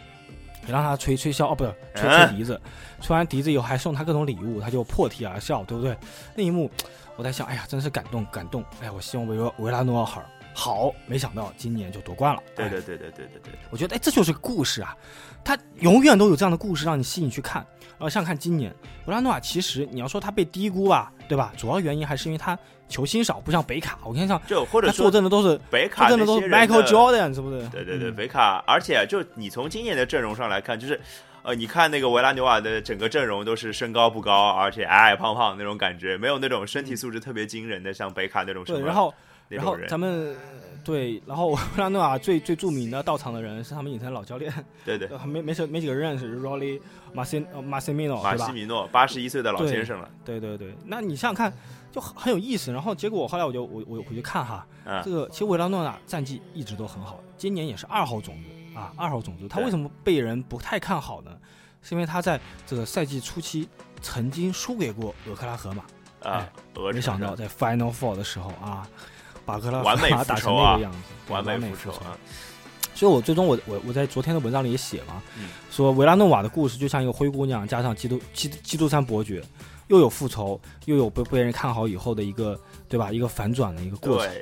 [0.66, 2.60] 也让他吹吹箫，哦，不是吹吹笛子。
[3.00, 5.96] 吹完笛子以后还送他各种礼物，他就破涕而笑，对不对？
[6.34, 6.70] 那一幕
[7.16, 8.64] 我在想，哎呀，真是感动感动。
[8.80, 10.22] 哎呀，我希望维维拉诺好
[10.58, 12.42] 好，没想到今年就夺冠了。
[12.56, 14.96] 对对对对对对对，我觉得哎，这就是个故事啊，
[15.44, 17.64] 他永远都有这样的故事让你吸引去看。
[17.90, 18.74] 然后像看今年
[19.06, 21.12] 维拉诺瓦，其实你要说他被低估吧。
[21.28, 21.52] 对吧？
[21.58, 23.98] 主要原因还是因为他球星少，不像北卡。
[24.02, 27.68] 我跟你讲，就或者坐镇的都是北卡坐镇的都是 Michael Jordan，是不是？
[27.68, 28.64] 对对对，北卡。
[28.66, 30.98] 而且就你从今年的阵容上来看，就是
[31.42, 38.64] 呃，你看那个维拉纽瓦的整个阵容都是身高不高，而且矮矮胖胖那种感觉，没有那种身体素质特别惊人的，像北卡那种。
[38.64, 39.12] 对，然后
[39.48, 40.36] 然后咱们
[40.84, 44.52] 对，然后维拉诺瓦最最著名的到场的人是他们影城老教练。
[44.84, 46.80] 对对，没没没几个人认识，Rolly。
[47.12, 50.08] 马西马西米诺，马西米诺，八十一岁的老先生了。
[50.26, 51.52] 对对对，那你想想看，
[51.90, 52.70] 就很有意思。
[52.70, 54.66] 然后结果后来我就我我回去看哈，
[55.02, 59.48] 这个其实维拉诺瓦战绩一直都很好，今年也是二号种子啊，二号种子。
[59.48, 61.30] 他为什么被人不太看好呢？
[61.80, 63.66] 是因为他在这个赛季初期
[64.02, 65.84] 曾经输给过俄克拉荷马
[66.22, 66.46] 啊，
[66.92, 68.86] 没想到在 Final Four 的时候啊，
[69.48, 72.12] 把克拉完美 打成那个样子，完美复仇啊。
[72.94, 75.22] 所以，我最终我我我在昨天的文章里也写嘛，
[75.70, 79.42] 说维拉诺瓦的故事就像一个灰姑娘加上基督基基督山伯爵，
[79.86, 83.10] 又有复仇，又有被被人看好以后的一个对吧？
[83.10, 84.34] 一个反转的一个过程。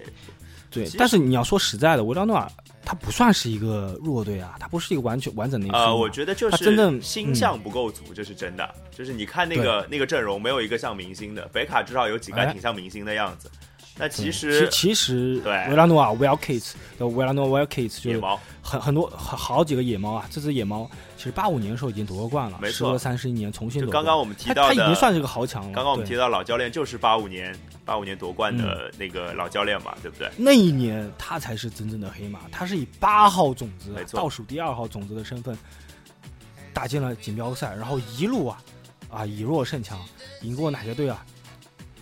[0.71, 2.51] 对，但是你要说实在的，维拉诺瓦
[2.85, 5.73] 他不算是一个弱队啊，他不是一个完全完整的。
[5.73, 8.75] 呃，我觉得就是真正星象不够足，这是真的。
[8.91, 11.47] 就是你看那个那个阵容，没有一个像明星的。
[11.53, 13.51] 北卡至少有几个挺像明星的样子。
[13.99, 25.73] 那其其实其实对维拉诺瓦 Wild Kids 的维拉诺 w e l l k i t s 就是野猫很很多好好几个野猫啊，这只野猫其实八五年的时候已经夺过冠了，没错时隔三十一年重新夺刚刚我们提到的，他已经算是个豪强了。
[25.73, 27.57] 刚刚我们提到老教练就是八五年
[27.87, 30.31] 八五年夺冠嗯的那个老教练嘛，对不对？
[30.37, 35.57] 那一年他才是真正的黑马，他是以八号种子倒数第二号种子的身份
[36.75, 38.59] 打进了锦标赛，然后一路啊
[39.09, 39.99] 啊以弱胜强，
[40.43, 41.25] 赢过哪些队啊？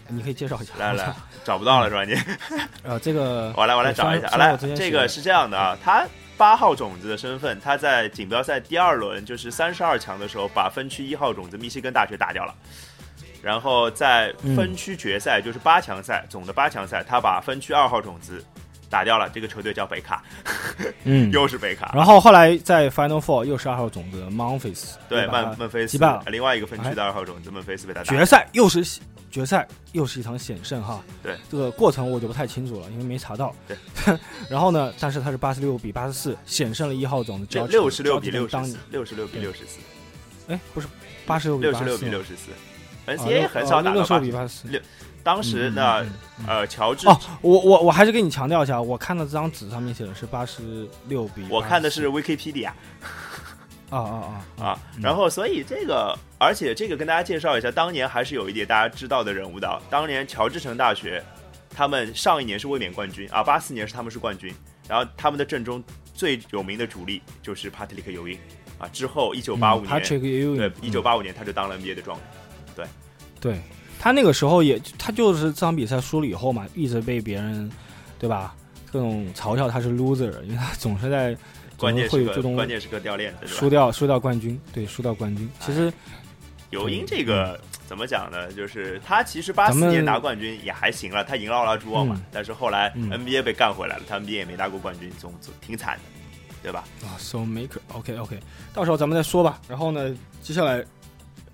[0.08, 0.74] 你可以介绍一下。
[0.78, 1.14] 来来，
[1.44, 2.04] 找不到了是吧？
[2.04, 2.14] 你
[2.82, 4.28] 呃，这个 我来我来找一下。
[4.36, 12.54] 来，这个是这样的啊，他八号种子的身份，他在锦标赛第二轮就是三十二强的时候，把分区一号种子密西根大学打掉了。
[13.42, 18.42] 然后在分区决赛，就是八强赛总的八强赛，他把分区二号种子
[18.88, 19.28] 打掉了。
[19.28, 20.22] 这个球队叫北卡，
[21.04, 21.92] 嗯， 又是北卡。
[21.94, 28.82] 然后后来在 Final Four 又是二号种子 Memphis，对，把孟孟菲斯击败了另外一个分区的二号种子孟菲斯被他打决赛又是
[29.34, 31.02] 决赛又是一场险胜哈。
[31.20, 33.52] 对，这个过程我就不太清楚了，因为没查到。
[33.66, 33.76] 对，
[34.48, 39.80] 然后呢，但是他是八十六比八十四险胜了一号种子，六十六比六当十四，六十六比六十四，
[40.46, 40.86] 哎，不是
[41.26, 42.52] 八十六比六十六比六十四。
[43.08, 44.82] NCAA 很少打到六十六比八十四。
[45.24, 46.06] 当时呢，
[46.46, 52.70] 呃，乔治哦，我我我还是跟你强调一下，我看到这张纸上面写的是八十六比，我看的是 Wikipedia。
[53.90, 54.80] 啊啊啊啊！
[55.00, 59.82] 然后，所以这个，而且这个跟大家介绍一下，当年还是有一点大家知道的人物的。
[59.88, 61.22] 当年乔治城大学，
[61.70, 64.52] 他们上一年是卫冕冠军啊，八四年是他们是冠军。
[64.88, 68.38] 然后他们的阵中最有名的主力就是帕特里克尤因
[68.78, 68.88] 啊。
[68.88, 70.02] 之后一九八五年，
[70.56, 72.26] 对，一九八五年他就当了 NBA 的状元。
[72.74, 72.86] 对，
[73.40, 73.60] 对
[73.98, 77.70] 他那个时候也，他就是这场比赛输了以后嘛，一直被别人，
[78.18, 78.54] 对吧？
[78.92, 81.36] 各种嘲笑他是 loser，因为他总是在
[81.76, 85.48] 关键会最终关键时刻掉链子，输掉输掉冠军，对，输掉冠军。
[85.60, 85.92] 其实
[86.70, 88.52] 尤因这个怎么讲呢？
[88.52, 96.02] 就是他其实八四年拿冠军也还行了，他赢了奥拉朱旺嘛，但是后来 NBA 被干回来了，他 NBA 也没拿过冠军，总总挺惨的，
[96.62, 96.84] 对吧？
[97.02, 98.40] 啊，So Maker，OK OK，
[98.72, 99.60] 到时候咱们再说吧。
[99.68, 100.84] 然后呢，接下来。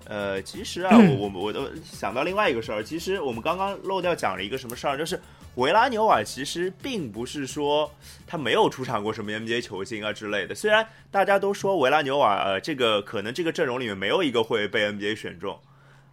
[0.05, 2.83] 呃，其实啊， 我我我都想到另外一个事儿。
[2.83, 5.17] 其实我们刚刚漏掉讲了一个什么事儿，就是
[5.55, 7.93] 维拉纽瓦其实并不是说
[8.25, 10.55] 他没有出场过什么 NBA 球星啊之类的。
[10.55, 15.59] 虽然大家都说维拉纽瓦呃这个可能这个阵容里面没有一个会被 NBA 选中，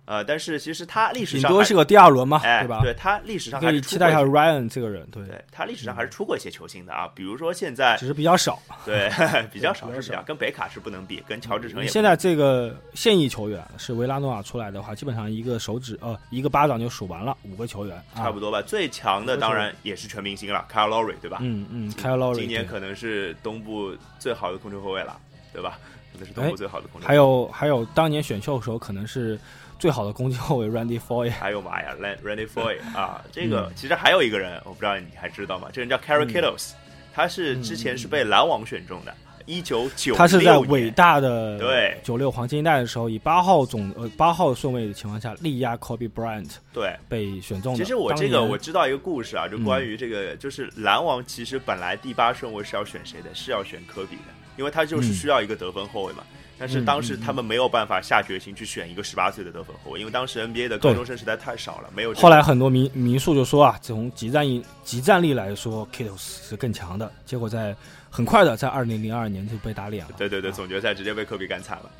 [0.08, 2.80] 呃，但是其实他历史上顶多是个第二轮嘛，哎、对吧？
[2.82, 9.10] 对他历史上可以期待一下 Ryan 这个人，对，对他历史上还是出过一些球星的啊，比如说现在只是比较少，对，
[9.52, 11.88] 比较少是比较跟北卡是不能比，跟乔治城也。
[11.88, 18.62] 现在这个现役球员是维拉诺瓦出来的话，基本上一个手指呃一个巴掌就数完了五个球员，差不多吧。
[18.62, 21.36] 最强的当然也是全明星了 Lowry 对吧？
[21.42, 25.20] 嗯嗯 Lowry 今年可能是东部最好的控球后卫了，
[25.52, 25.78] 对吧？
[26.12, 27.06] 可能是东部最好的控球。
[27.06, 29.38] 还有还有，当年选秀的时候可能是。
[29.80, 35.68] 最好的攻击后卫 Randy Foy，还有妈呀，Randy Foy 啊，这个嗯其实还有一个人，我不知道你还知道吗？
[35.72, 36.72] 这人叫 Kerry Kittles，
[37.14, 39.14] 他是之前是被篮网选中的，
[39.46, 47.78] 一九九他是在伟大的对九六黄金一代的时候，以八号总呃八号顺位的情况下力压 Kobe Bryant，对，被选中的。
[47.78, 53.32] 其实我这个我知道一个故事啊，嗯就关于这个，就是篮网其实本来第八顺位是要选谁的？
[53.32, 54.22] 是要选科比的，
[54.58, 56.22] 因为他就是需要一个得分后卫嘛。
[56.60, 62.12] 但是当时他们没有办法下决心去选一个十八岁的得分后卫，因为当时 NBA 的高中生实在太少了，没有。
[62.14, 67.12] 后来很多民民宿就说啊，从集战力集战力来说，Kittles 是更强的。
[67.24, 67.76] 结果在
[68.10, 70.14] 很快的在二零零二年就被打脸了。
[70.18, 71.90] 对对对，啊、总决赛直接被科比干惨了。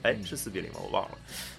[0.00, 0.80] 哎，是四比零吗？
[0.82, 1.18] 我忘了。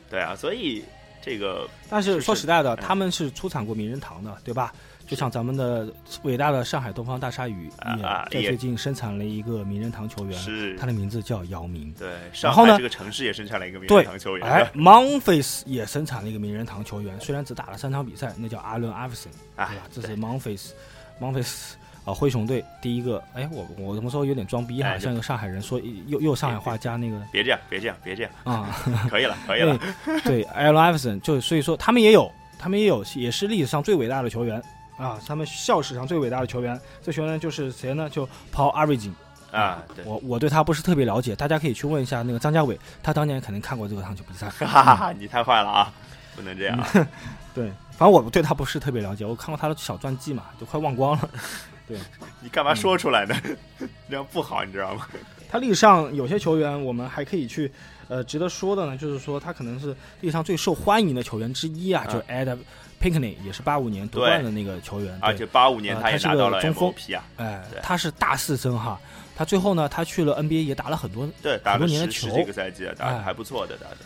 [0.09, 0.83] 对啊，所以
[1.21, 1.69] 这个。
[1.91, 4.73] 但是说实在的，嗯、他们是出产过名人堂的，对吧？
[5.07, 5.87] 就像咱们的
[6.23, 11.93] 伟大的上海东方大鲨鱼啊，在最近生产了一个名人堂球员，是他的名字叫姚明。
[11.93, 12.09] 对，
[12.41, 14.45] 然后呢，这个城市也生产了一个名人堂球员。
[14.45, 19.71] 哎，Memphis 也生产了一个名人堂球员，虽然只打了三场比赛，那叫阿伦·艾弗森，对吧？
[19.89, 21.71] 这是 Memphis，Memphis
[22.03, 23.23] 啊，灰熊队第一个。
[23.33, 27.17] 哎，我我怎么说有点装逼哈、哎，像一个上海人说又又上海话加那个。
[27.31, 28.75] 别这样，别这样，别这样啊！
[29.09, 29.79] 可以了，可以了。
[30.25, 34.61] 对，艾伦·艾弗森，就所以说他们也有，他们也有，也是历史上最伟大的球员。
[34.97, 38.09] 啊，他们校史上最伟大的球员，这球员就是谁呢？
[38.09, 39.13] 就 Paul Averaging
[39.51, 44.49] 啊，对，我我对他不是特别了解，大家可以去问一下那个张家伟，他当年肯定看过这个场球比赛。
[44.49, 45.93] 哈哈哈，你太坏了啊，
[46.35, 46.77] 不能这样。
[47.53, 51.29] 对，反正我对他不是特别了解，我看过他的小传记嘛，就快忘光了。
[51.87, 51.97] 对，
[52.41, 53.35] 你干嘛说出来呢？
[54.09, 55.07] 这样不好，你知道吗？
[55.49, 57.71] 他历史上有些球员，我们还可以去，
[58.09, 62.57] 呃，值得说的呢，就是说他可能是历史上最受欢迎的球员之一啊，嗯、就是 Ed
[63.01, 68.99] Pinkney，也是八五年夺冠的那个球员，而且八五年他也拿到了中锋啊，哎，他是大四生哈，
[69.35, 73.97] 他最后呢，他去了 NBA 也打了很多对，打很多年的球，十几个赛季，打的还不错的，打的。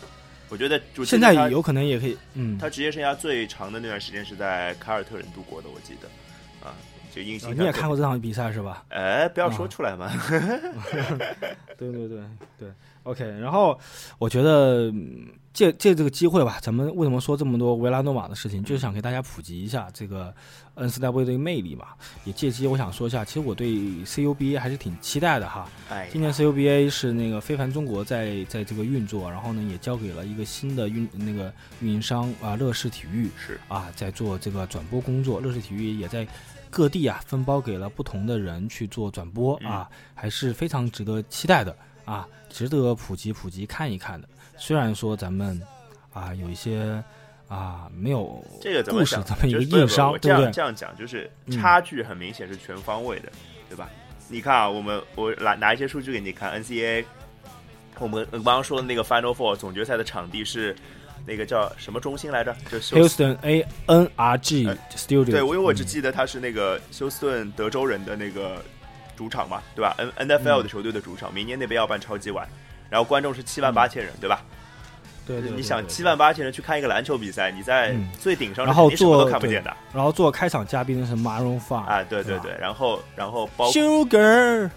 [0.48, 6.08] 我觉得就现在有可能也可以，嗯，他职业生涯最长的那段时间是在凯尔特人度过的，我记得
[6.66, 6.74] 啊，
[7.14, 7.56] 就印象。
[7.56, 8.84] 你也看过这场比赛是吧？
[8.90, 10.12] 哎，不要说出来嘛。
[11.78, 12.20] 对对对
[12.58, 12.68] 对
[13.04, 13.24] ，OK。
[13.40, 13.80] 然后
[14.18, 14.92] 我觉得。
[15.52, 20.34] 借借这个机会吧，咱们为什么说这么多维拉诺瓦的事情，就是想给大家普及一下这个
[20.76, 21.88] N 四 W 的魅力嘛。
[22.24, 25.68] 也借机我想说一下，其实我对 CUBA 还是挺期待的哈。
[25.90, 35.38] 哎，今年 CUBA 是那个非凡中国在在这个运作，然后呢也交给了一个新的运那个运营商啊，乐视体育是啊，在做这个转播工作。
[35.38, 36.26] 乐视体育也在
[36.70, 44.26] 各地啊分包给了不同的人去做转播啊，还是非常值得期待的啊，值得普及普及看一看的。
[44.56, 45.60] 虽然说咱们
[46.12, 47.02] 啊有一些
[47.48, 50.50] 啊没有这个故事这么一个硬伤，对不对？
[50.50, 53.30] 这样讲就是差距很明显是全方位的，
[53.68, 53.88] 对吧？
[54.28, 57.04] 你看啊，我们我拿拿一些数据给你看，NCAA，
[57.98, 60.74] 我们刚刚说的那个 Final Four 总决赛的场地是
[61.26, 62.56] 那个叫什么中心来着？
[62.70, 65.30] 就 Houston A N R G Studio。
[65.32, 68.62] 对，我因为我只记得它是那个休斯顿德州人的那个
[69.16, 72.48] 主场嘛，对吧？N N F L 的球队的主场，明年那边要办超级碗。
[72.92, 74.42] 然后观众是七万八千人，对吧？
[75.26, 75.50] 对对。
[75.50, 79.74] 你想七万八千人去看一个篮球比赛，你在最顶上，然后做都看不见的。
[79.94, 82.54] 然后做开场嘉宾的是 Maroon Five 啊，对对对。
[82.60, 84.70] 然后然后包 Sugar，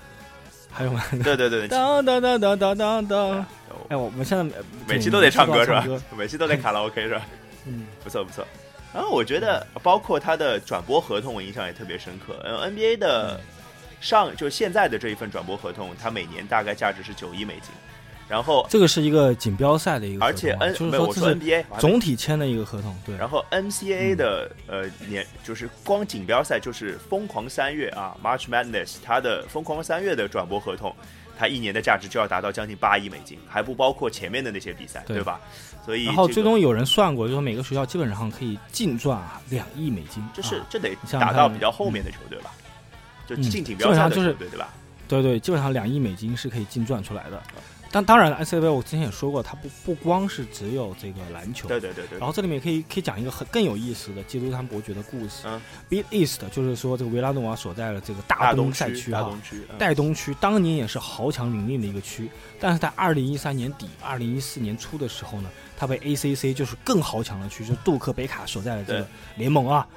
[0.71, 1.03] 还有吗？
[1.25, 1.67] 对对对。
[1.67, 3.45] 当当当当当当当。
[3.89, 4.55] 哎，我们现在
[4.87, 5.85] 每期都得唱歌是吧？
[6.17, 7.21] 每期都得卡拉 OK 是吧？
[7.65, 8.47] 嗯，不错不错。
[8.93, 12.39] 然后我觉得，包括他的转播合同，我印象也特别深刻。
[12.45, 13.41] 嗯，NBA 的
[13.99, 17.71] 上就现在的这一份转播合同，它每年大概价值是九亿美金。
[18.27, 23.15] 然后这个是一个锦标赛的一个，而且 N 就是说这是 NBA 总体签的一个合同，对。
[23.17, 30.95] 然后 NCAA 的呃年就是光锦标赛就是疯狂三月啊，March Madness，它的疯狂三月的转播合同，
[31.37, 35.39] 它一年的价值就要达到将近八亿美金，还不包括前面的那些比赛，对吧？
[35.85, 42.51] 所以然后最终有人算过，就是每个学校基本上可以净赚啊两亿美金，这是这得打到比较后面的球队吧？
[43.27, 44.69] 就进锦标赛的球队对吧？
[45.07, 47.39] 对对，基本上两亿美金是可以净赚出来的。
[47.95, 52.19] 当当然了，NCAA 我之前也说过，它不不光是只有这个篮球，对对对对。
[52.19, 55.43] 然后这里面可以可以讲一个很更有意思的基督山伯爵的故事。
[55.45, 62.29] 嗯，Big East 就是说这个维拉诺瓦所在的这个大东赛区哈，大东区大东区当年也是豪强林立的一个区，
[62.59, 69.87] 但是在二零一三年底、二零一四年初的时候呢，它被 ACC 就是更豪强的区，就是杜克北卡所在的这个联盟啊，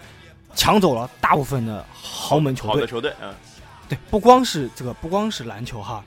[0.55, 2.75] 抢走了大部分的豪门球队。
[2.75, 3.35] 好的球队，嗯，
[3.89, 6.05] 对，不光是这个，不光是篮球哈。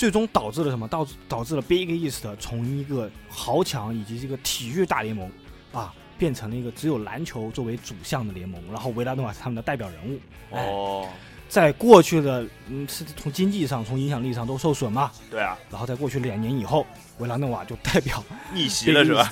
[0.00, 0.88] 最终导致了什么？
[0.88, 5.30] 导导致了 Big East 从一个豪强以及这个体育大联盟
[5.74, 8.58] 啊，变成了一个只有篮球作为主项的联盟。
[8.72, 10.18] 然后维拉诺瓦是他们的代表人物。
[10.56, 11.06] 哦，
[11.50, 15.12] 在过去的嗯，是从经济上、从影响力上都受损嘛？
[15.30, 15.54] 对啊。
[15.70, 16.86] 然后在过去两年以后，
[17.18, 19.30] 维拉诺瓦就代表逆袭了，是吧？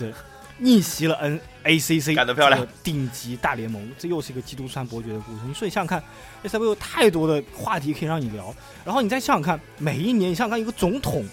[0.59, 2.67] 逆袭了 N A C C，干得漂亮！
[2.83, 5.55] 顶级大联盟，这又是一个基督山伯爵的故事。
[5.55, 6.03] 所以想想看
[6.43, 8.55] ，S W 有太多的话题可以让你聊。
[8.85, 11.25] 然后你再想想看，每一年你想想看，一个总统，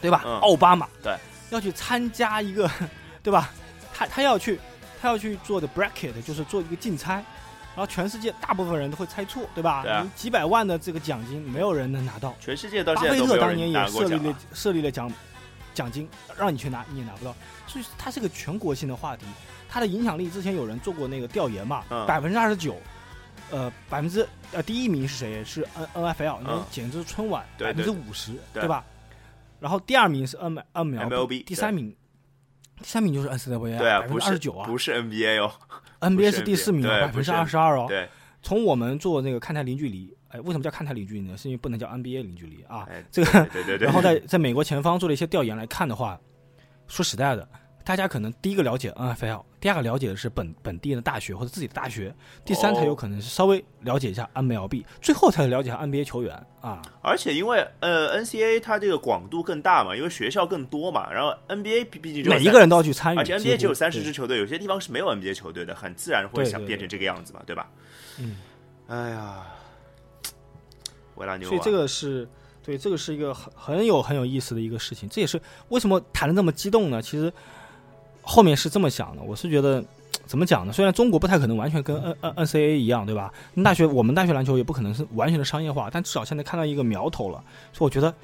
[0.00, 0.22] 对吧？
[0.40, 1.16] 奥巴马对，
[1.50, 2.70] 要去参加一个，
[3.22, 3.50] 对吧？
[3.92, 4.60] 他他要去，
[5.00, 7.24] 他要去做的 bracket，就是做一个竞猜。
[7.76, 9.82] 然后全世界大部分人都会猜错，对吧？
[9.82, 10.08] 对啊。
[10.14, 12.32] 几百万的这个奖金，没有人能拿到。
[12.38, 15.12] 全世界到现在都巴菲特当年也设立了设立了奖
[15.74, 16.08] 奖金，
[16.38, 17.34] 让你去拿，你也拿不到。
[17.66, 19.26] 所以它是个全国性的话题，
[19.68, 22.76] 它的影响力之前有人做过那个调研嘛，百分之二十九，
[23.50, 25.44] 呃，百分之呃第一名是谁？
[25.44, 28.84] 是 N N F L，那简直是春晚，百分之五十，对吧？
[29.60, 31.94] 然后第二名是 N N M L B，第三名，
[32.78, 35.50] 第三名就是 N C W A，对啊，百分之二十九啊，不是 N B A 哦
[36.00, 37.86] ，N B A 是第四名，百分之二十二哦。
[37.88, 38.08] 对，
[38.42, 41.36] 从我们做那个看台零距离，哎，为什么叫看台零距离呢？
[41.36, 43.86] 是因为不能叫 N B A 零距离啊，这个，对对对。
[43.86, 46.18] 然后在在美国前方做了一些调研来看的话，
[46.88, 47.48] 说实在的。
[47.86, 56.80] 大家可能第一个了解 NFL，第二个了解的是本本地的大学或者自己的大学，第三才有可能是稍微了解一下 MLB，最后才了解下 NBA 球员啊。
[57.02, 67.68] 而且因为呃 NCAA 它这个广度更大嘛，因为学校更多嘛，然后 NBA 毕竟每一个人都要去参与，而且 NBA 只有三十支球队，有些地方是没有 NBA 球队的，很自然会想变成这个样子嘛，对吧？
[68.18, 68.38] 嗯，
[68.86, 69.44] 哎呀，
[71.16, 72.28] 维拉纽所以这个是
[72.62, 77.00] 对这个是一个很很有很有意思的一个事情，这也是为什么谈的这么激动呢？
[77.02, 77.32] 其实。
[78.26, 79.84] 后面是这么想的，我是觉得，
[80.24, 80.72] 怎么讲呢？
[80.72, 83.30] 虽然中国不太可能完全跟 N N N C A 一样，对吧？
[83.62, 88.14] 大学我们大学篮球也不可能是完全的商业化，但至少现在看到一个苗头了，所以我觉得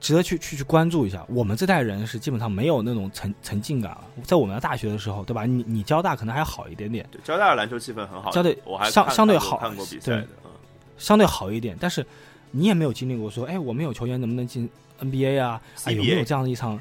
[0.00, 1.22] 值得去去去关注一下。
[1.28, 5.44] 我们这代人是基本上没有那种沉沉浸感了，在我们的大学的时候，对吧？
[5.44, 10.28] 你你交大可能还好一点点，对交大的篮球气氛很好，交对我还相相对好，看过比赛的，
[11.00, 11.76] 相对好一点。
[11.80, 12.06] 但是
[12.52, 14.70] 你也没有经历过说，哎，我们有球员能不能进
[15.00, 15.60] N B A 啊？
[15.84, 16.80] 啊，有没有这样的一场？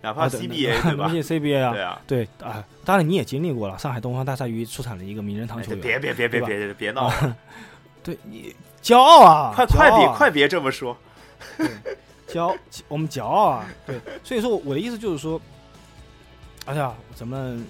[0.00, 1.10] 哪怕 CBA 那对吧？
[1.12, 7.12] 那些 CBA 啊对，啊，对啊，当然你也经历过了，上海东方大鲨鱼出产了一个名人堂哎球员，别别别别别别闹，
[8.04, 10.96] 对你骄傲啊， 快快别快别这么说，
[12.28, 12.56] 骄
[12.86, 15.40] 我们骄傲啊，对，所以说我的意思就是说，
[16.66, 17.66] 哎呀，咱们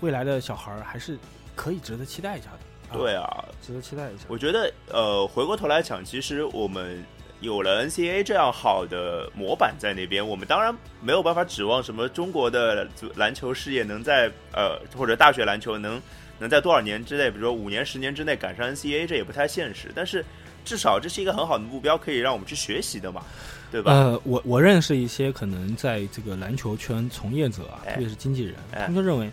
[0.00, 1.18] 未来的小孩儿还是
[1.56, 4.24] 可以值得期待一下的，啊对啊，值得期待一下。
[4.28, 7.04] 我觉得呃，回过头来讲，其实我们
[7.40, 16.00] 有了 NCAA 这样好的模板在那边，我们当然没有办法指望什么中国的足篮球事业能在呃或者大学篮球能
[16.38, 19.90] 能在多少年之内，比如说五年、十年之内赶上 NCAA，这也不太现实。
[19.94, 20.24] 但是
[20.64, 23.22] 至少这是一个很好的目标，可以让我们去学习的嘛，
[23.72, 23.92] 对吧？
[23.92, 29.30] 呃，我我认识一些可能在这个篮球圈从业者啊，哎特别是经纪人，哎他们就认为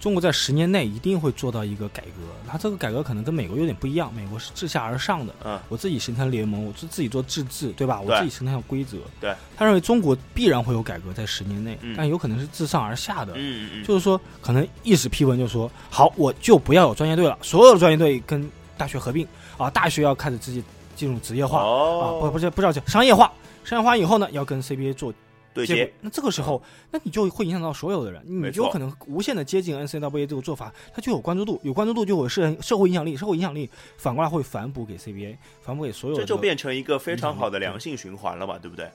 [0.00, 2.22] 中国在十年内一定会做到一个改革。
[2.50, 8.00] 它这个改革可能跟美国有点不一样，美国是自下而上的，嗯，我自己形成联盟，我自自己做自治，对吧？
[8.00, 8.96] 我自己形成规则。
[9.20, 13.34] 对，他认为中国必然会有改革在十年内，嗯但有可能是自上而下的。
[13.34, 19.28] 嗯嗯嗯，就是说，可能一时批文就说好，我就不要有专业队了，所有的专业队跟大学合并
[19.58, 20.64] 啊，大学要开始自己
[20.96, 23.30] 进入职业化、啊，不哦，不是不知道叫商业化，
[23.64, 25.12] 商业化以后呢，要跟 CBA 做
[25.52, 25.92] 对接。
[26.00, 38.90] 那这个时候，那你就会影响到所有的人，你就有可能无限的接近 N C W A 这个做法，它就有关注度，有关注度就有社社会影响力，社会影响力反过来会反哺给 CBA，反哺给所有的这就变成一个非常好的良性循环了嘛，对不对？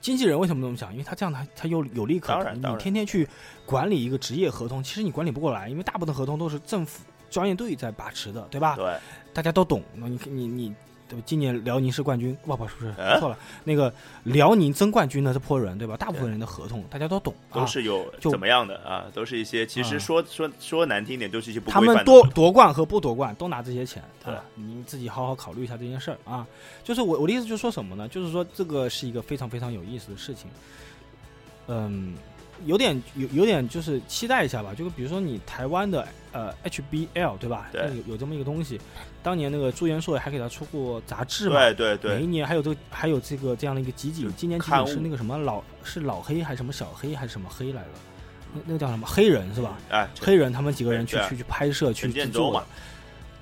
[0.00, 0.90] 经纪人为什么这么想？
[0.92, 2.48] 因为他这样他他有有利可图。
[2.54, 3.28] 你天天去
[3.66, 8.76] 管理一个职业合同，其实你管理不过来，因为大部分合同都是政府专业队在把持的，对吧？
[8.76, 8.96] 对，
[9.34, 9.82] 大家都懂。
[9.94, 10.74] 那你你你，
[11.10, 11.22] 对吧？
[11.26, 13.92] 今年辽宁是冠军，哇不不是啊错了，那个
[14.22, 15.96] 辽宁争冠军的是波人，对吧？
[15.96, 19.06] 大部分人的合同大家都懂，啊、都是有就怎么样的啊？
[19.12, 24.44] 都是一些其实啊说说说难听点，都是一些不他们夺夺冠和不夺冠都拿这些钱，对吧？
[24.54, 26.46] 你自己好好考虑一下这件事儿啊。
[26.84, 28.06] 就是我我的意思就是说什么呢？
[28.08, 30.48] 就是说这个是一个非常非常有意思的事情。
[31.72, 32.14] 嗯，
[32.64, 34.74] 有点有有点就是期待一下吧。
[34.74, 37.68] 就是比如说你台湾的呃 HBL 对吧？
[37.72, 38.80] 对那有有这么一个东西。
[39.22, 41.56] 当年那个朱元硕还给他出过杂志嘛。
[41.56, 47.88] 对对对，每一年还有这个还有这个这样的一个集锦，今年集锦是那个什么老是老黑还是什么小黑还是什么黑来了？
[48.52, 49.78] 那那个叫什么黑人是吧？
[49.90, 52.64] 哎，黑人他们几个人去去去拍摄去制作嘛，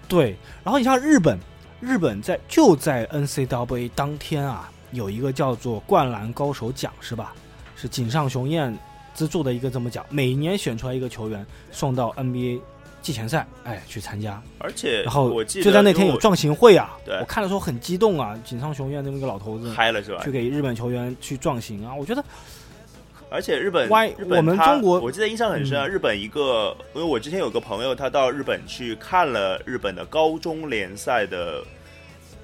[0.08, 0.36] 对。
[0.64, 1.38] 然后你像日本，
[1.80, 7.32] 日本在就在 NCAA 当天啊，有一个叫做灌篮高手奖是吧？
[7.76, 8.76] 是井上雄彦
[9.18, 12.60] 资助的一个这么奖，每年选出来一个球员送到 NBA
[13.02, 14.40] 季前赛，哎，去参加。
[14.58, 20.30] 而且然后我记得就在那天有壮行会啊，对我看的时候很激动啊，井上雄彦那么一个老头子嗨了是吧去？
[20.30, 22.24] 给日本球员去壮行啊，我觉得
[23.28, 25.84] 而且日本 Why- 日本我们中国我记得印象很深啊。
[25.84, 31.60] 日本一个，因为我之前有个朋友，他到日本去看了日本的高中联赛的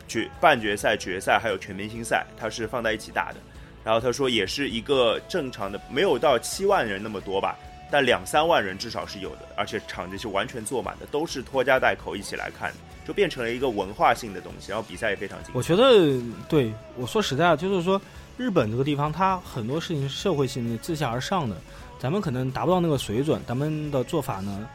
[0.08, 3.36] 决半决赛、决赛还有全明星赛，他是放在一起打的。
[3.85, 7.57] 然后他说，也是一个正常的，没有到七万人那么多吧，
[7.91, 12.72] 但两三万人至少是有的，而且场地是完全坐满的，都是拖家带口一起来看，
[13.07, 14.72] 就变成了一个文化性的东西。
[14.72, 15.53] 然后比赛也非常精彩。
[15.55, 16.18] 我觉得，
[16.49, 18.01] 对我说实在的，就是说，
[18.39, 21.55] 日本这个地方，它很多事情是社会性的、自下而上的，
[21.99, 23.41] 咱们可能达不到那个水准。
[23.47, 24.66] 咱们的做法呢，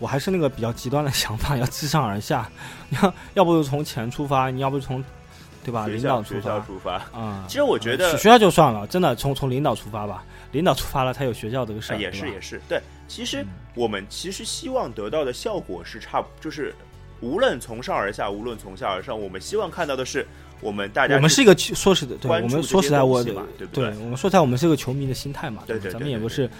[0.00, 2.50] 我还是那个比较极端的想法，要自上而下。
[2.88, 5.02] 你 要要不就从钱出发，你要不就从，
[5.66, 5.88] 对吧？
[5.88, 7.44] 领导出发出发，啊。
[7.48, 13.48] 其实我觉得学学校就算了，真的从从领导出发吧，领导出发了，他有学校这个事儿，啊，也是也是，对，其实嗯。
[13.74, 16.72] 我们其实希望得到的效果是差不，就是
[17.20, 20.24] 无论从上而下，无论从下而上，我们希望看到的是
[20.60, 26.46] 我们大家我们是一个说实的，对我们说实在，我对不对我们说实在，我们是一个球迷的心态嘛，吧对对对对咱们也不是。
[26.46, 26.56] 对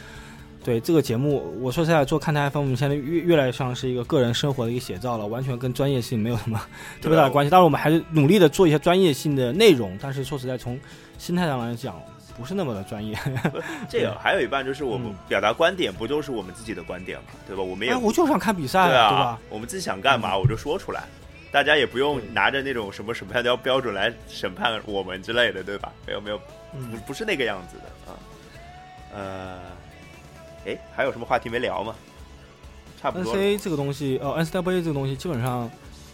[0.80, 6.60] 这个节目，我说实在，做看台 FM，我们现在越越来越像是一个个人生活的一个写照了，完全跟专业性没有什么
[7.00, 7.50] 特别大的关系。
[7.50, 10.78] 当然，我们还是努力的做一些专业性的内容，但是说实在，从
[11.18, 11.94] 心态上来讲，
[12.36, 13.16] 不是那么的专业。
[13.88, 17.62] 这个还有一半就是我们嗯表达观点，不就是我们自己的观点嘛，对吧？
[17.62, 21.04] 我们也哎，我就想看比赛，对对吧啊？，我们自己想干嘛我就说出来，
[21.52, 25.92] 大家也不用拿着那种什么审判标标准来审判我们之类的，对吧？
[26.06, 26.44] 没有没有，不
[26.74, 28.18] 嗯，不是那个样子的啊。
[29.14, 29.58] 呃，
[30.66, 31.94] 哎，还有什么话题没聊吗？
[33.00, 33.34] 差不多。
[33.34, 35.70] NCA 这个东西，哦，NCAA 这个东西，基本上，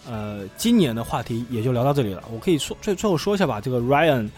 [0.06, 2.22] 呃，今年的话题也就聊到这里了。
[2.30, 4.28] 我可以说最最后说一下吧，这个 Ryan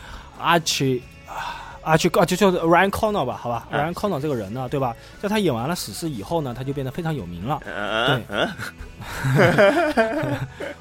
[0.40, 1.60] Archie 啊。
[1.84, 4.94] Archie 啊，就叫 Ryan Connor 吧，好吧、啊 r y a n Connor 这个人呢，对吧？
[5.20, 7.60] 在他演完了《死侍》以后呢，他就变得非常有名了。
[7.66, 8.48] 嗯嗯
[9.36, 10.38] 嗯，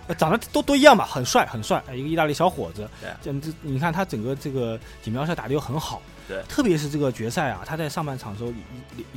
[0.07, 3.09] 呃长得都都一样吧，很帅很帅，呃一个意大利小伙子对。
[3.21, 8.51] 这这你看他整个这个锦标赛打的又很好，对特别是这个决赛啊，他在上半场的时候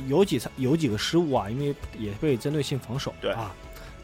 [0.07, 3.51] 有有几场有几个失误啊，因为也被针对性防守，对啊，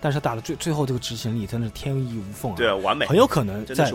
[0.03, 3.89] 但是打的最最后这个执行力真的是天衣无缝啊，对，完美，很有可能在。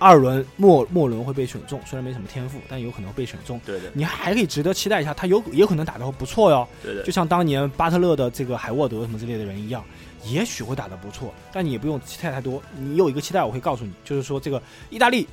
[0.00, 3.60] 二轮末末轮会被选中，虽然没什么天赋，但有可能会被选中。
[3.64, 9.84] 对对，你还可以值得期待一下，他有也有可能打的不错哟，对的就，像当年巴特勒的这个海沃德什么之类的人一样，
[10.24, 12.60] 也许会打的不错，但你也不用期待太多。
[12.76, 14.60] 你有一个期待，我会告诉你，就是说这个
[14.90, 15.28] 意大利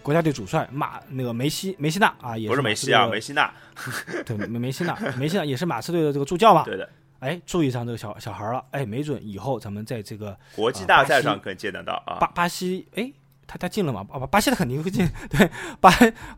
[0.00, 3.52] 国家队主帅马那个梅西梅西纳啊，也不是梅西啊，梅西纳，
[4.24, 6.88] 对梅梅西纳梅西纳也是马刺队的这个助教嘛，对的，
[7.22, 12.18] 哎，注意上这个小小孩儿了，哎，没准以后咱们在这个国际大赛上可以见得到啊。
[12.18, 13.12] 巴巴西，哎，
[13.46, 14.04] 他他进了嘛？
[14.10, 15.48] 啊不，巴西他肯定会进， 对，
[15.80, 15.88] 巴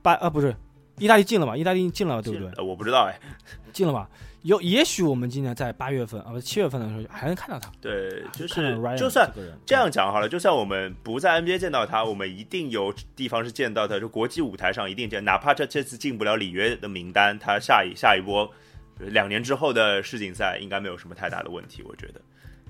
[0.03, 0.55] 巴啊不是，
[0.99, 1.57] 意大利进了嘛？
[1.57, 2.51] 意大利进了，对不对？
[2.59, 3.18] 呃我不知道哎，
[3.72, 4.07] 进了吧？
[4.43, 9.26] 有，也许我们今年在八月份啊不七月份的时候还能看到他，对，就是就算
[9.64, 18.49] 这样讲好了，就算我们不在 NBA 见到他，我们一定有地方是见到他，就国际舞台上一定见，哪怕这这次进不了里约的名单，他下一下一波呃
[18.99, 22.21] 两年之后的世锦赛应该没有什么太大的问题，我觉得，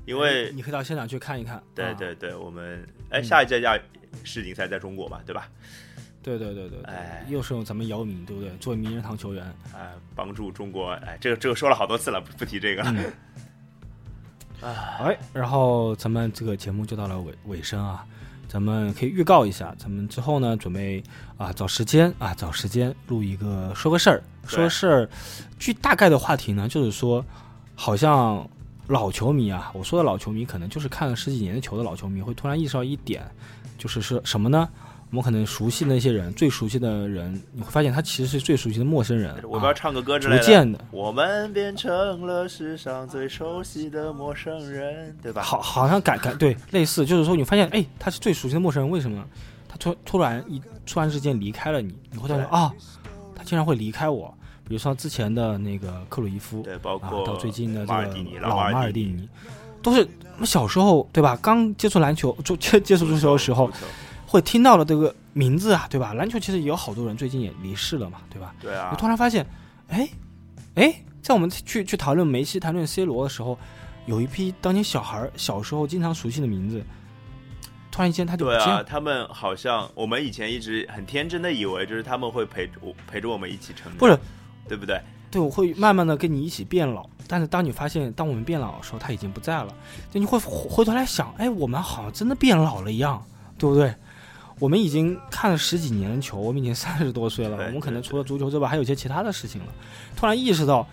[0.06, 1.62] 因为你可以到现场去看一看，啊。
[1.74, 3.78] 对对对，我们哎嗯下一届亚
[4.24, 5.48] 世锦赛在中国嘛，对吧？
[6.22, 6.84] 对对对对对。
[6.84, 8.50] 哎，又是用咱们姚明，对不对？
[8.56, 9.44] 作为名人堂球员，
[9.74, 12.82] 哎，帮助中国，哎，这个这个说了好多次了，不不提这个。
[12.82, 12.94] 了。
[14.62, 18.06] 嗯，哎，然后咱们这个节目就到了尾尾声啊，
[18.48, 21.02] 咱们可以预告一下，咱们之后呢准备
[21.36, 25.08] 啊找时间啊找时间录一个说个事儿，说个事儿。
[25.58, 27.24] 据大概的话题呢，就是说，
[27.74, 28.48] 好像
[28.86, 33.24] 老球迷啊，我说的老球迷可能就是看了十几年的球的老球迷，会突然意识到一点，
[33.78, 34.68] 就是是什么呢？
[35.14, 39.30] 我们可能熟悉的那些人，最熟悉的人，你会发现他其实是最熟悉的陌生人。
[39.32, 40.40] 啊我们要唱个歌之类的。
[40.40, 45.40] 逐渐的，我们变成了世上最熟悉的陌生人，对吧？
[45.40, 49.24] 好，好像感感对类似，就是说你发现，哎，他是最熟悉的陌生人，为什么？
[49.68, 52.74] 他突突然一突然之间离开了你，你会发现啊，
[53.36, 54.34] 他竟然会离开我。
[54.66, 59.28] 比如说之前的那个克鲁伊夫，对，包啊，括到最近的这个马尔蒂尼、老马马尔蒂蒂尼，
[59.80, 60.00] 都是
[60.32, 61.38] 我们小时候对吧？
[61.40, 63.70] 刚接触篮球，就接接触足球的时候
[64.26, 66.14] 会听到了这个名字啊，对吧？
[66.14, 68.54] 篮球其实也有好多人最近也离世了嘛，对吧？
[68.60, 69.46] 对啊我，突然发现，
[69.88, 70.08] 哎，
[70.74, 73.58] 哎，在我们去去谈论梅西、谈论 C 罗的时候，
[74.06, 76.82] 有一批当年小孩儿小时候经常熟悉的名字，
[77.90, 78.82] 突然间他就不对啊。
[78.82, 84.18] 他们好像我们以前一直很天真的以为，就是他们会陪我陪着我们一起成长，不是，
[84.68, 85.00] 对不对？
[85.30, 89.74] 对，我会慢慢的跟你一起变老，但是当你发现，当我们变老的时候，他已经不在了，
[90.10, 93.24] 就你会回回头来想，哎，我们好像真的变老了一样，
[93.58, 93.92] 对不对？
[94.58, 99.68] 我们已经看了十几年的球，我们已经 三十多岁了，我们可能除了足球之外，还有一些其他的事情了。
[100.16, 100.86] 突然意识到，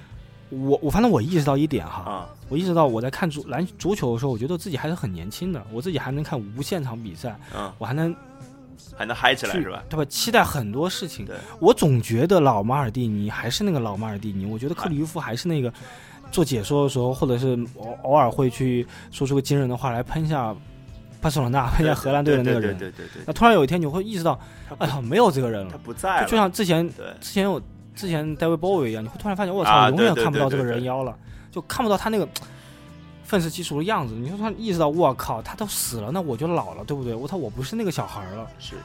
[0.49, 8.15] 我我反正我意识到一点哈，啊，我意识到我在看足篮足球的时候，我觉得自己还是很年轻的，我自己还能看无限场比赛，嗯，我还能
[8.97, 9.83] 还能嗨起来是吧？
[9.89, 10.03] 对吧？
[10.05, 11.27] 期待很多事情。
[11.59, 15.71] 我总觉得老马尔蒂尼还是那个老马尔蒂尼，我觉得克里夫还是那个
[16.31, 20.53] 做解说的时候，或者是偶偶尔会去说出个惊人的话来喷一下
[21.21, 22.77] 巴塞罗那、喷一下荷兰队的那个人。
[22.77, 24.37] 对对对对对，那突然有一天你会意识到，
[24.79, 25.81] 哎呀，没有这个人了他了。
[25.83, 26.89] 不在了，就像之前
[27.21, 27.61] 之前我
[27.95, 31.15] 之前戴维鲍威一样，你会突然发现，我操，啊永远看不到这个人妖了，
[31.51, 32.27] 就看不到他那个
[33.23, 34.13] 愤世嫉俗的样子。
[34.15, 37.13] 你就突然意识到，我靠，他都死了，那我就老了，对不对？
[37.13, 38.47] 我操，我不是那个小孩了。
[38.59, 38.75] 是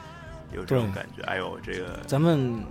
[0.53, 1.23] 有这种感觉。
[1.23, 2.63] 哎呦，这个咱们，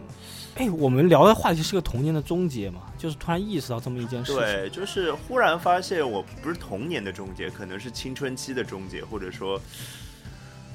[0.56, 4.40] 哎，我们聊的话题是个童年的终结嘛，就是突然意识到这么一件事情。
[4.40, 9.60] 对，就是忽然发现我不是童年的终结，可能是青春期的终结，或者说，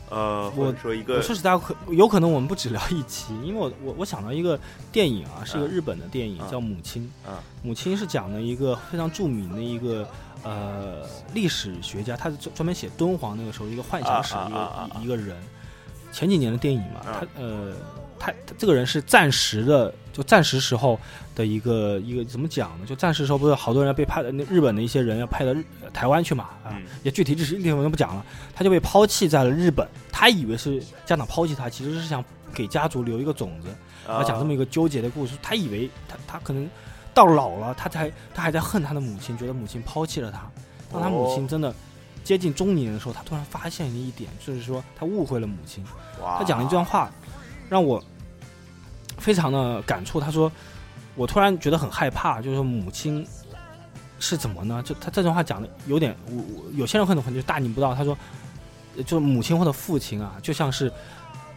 [0.09, 4.59] 呃，或我者说一个我说实在，可有可能我们不只聊一期，因为我我我想到一个
[4.91, 7.11] 电影啊，是一个嗯日本的电影，嗯叫《母亲》。
[7.27, 10.07] 啊母亲是讲的一个非常著名的一个
[10.43, 15.35] 呃历史学家，他是专专门写敦煌那个时候一个幻想史的一个、一一个人。
[16.13, 17.73] 前几年的电影嘛，嗯他呃
[18.21, 20.99] 他他这个人是暂时的，就暂时时候
[21.33, 22.85] 的一个一个怎么讲呢？
[22.85, 25.55] 就暂时时候不是好多人要被派的，那日本的一些人要派到
[25.91, 29.87] 台湾去嘛啊，嗯也具体日地方就不讲了，他就被抛弃在了日本。
[30.11, 33.69] 他以为是家长抛弃他，其实是想给家族留一个种子。
[34.07, 36.69] 啊他讲这么一个纠结的故事，他以为他他可能
[37.13, 40.41] 到老了，他才他还在恨他的母亲，觉得母亲抛弃了他。
[40.91, 41.73] 当他母亲哦真的
[42.23, 45.83] 接近中年的时候，他突然发现了一点，就是说他误会了母亲。
[46.21, 47.09] 哇他讲了一段话，
[47.69, 48.03] 让我
[49.21, 50.19] 非常的感触。
[50.19, 50.51] 他说
[51.15, 53.25] ：“我突然觉得很害怕，就是说母亲
[54.19, 54.81] 是怎么呢？
[54.83, 57.93] 就他这段话讲的有点，我我有些人可能可能就大逆不道。
[57.93, 58.17] 他说，
[58.97, 60.91] 呃就是母亲或者父亲啊，就像是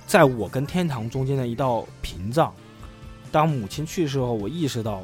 [0.06, 2.52] 在我跟天堂中间的一道屏障。
[3.32, 5.02] 当母亲去世后，我意识到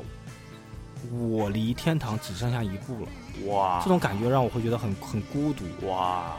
[1.11, 3.09] 我离天堂只剩下一步了。
[3.53, 5.65] 哇这种感觉让我会觉得很很孤独。
[5.89, 6.37] 哇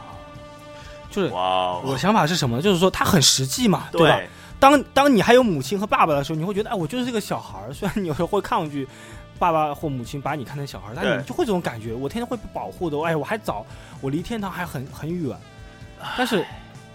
[1.09, 2.61] 就是哇我的想法是什么呢？
[2.61, 4.21] 就是说他很实际嘛，对吧？
[4.61, 7.73] 对当当你还有母亲和爸爸的时候，你会觉得，哎，我就是这个小孩儿。
[7.73, 8.87] 虽然你有时候会抗拒，
[9.39, 13.65] 爸爸或母亲把你看成小孩，但你就会这种感觉，我天天会被保护的，哎，我还早，
[13.99, 15.35] 我离天堂还很很远。
[16.17, 16.45] 但是，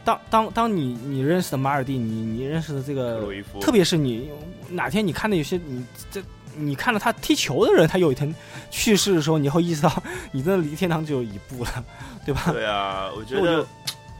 [0.04, 4.30] 当当当你你认识的马尔蒂，你你认识的这个鲁伊夫，特别是你
[4.70, 6.22] 哪天你看的有些你这
[6.56, 8.32] 你看到他踢球的人，他有一天
[8.70, 11.84] 去世的时候，你会意识到你真的离天堂只有一步了，
[12.24, 12.44] 对吧？
[12.52, 13.68] 对啊，我觉所以我得就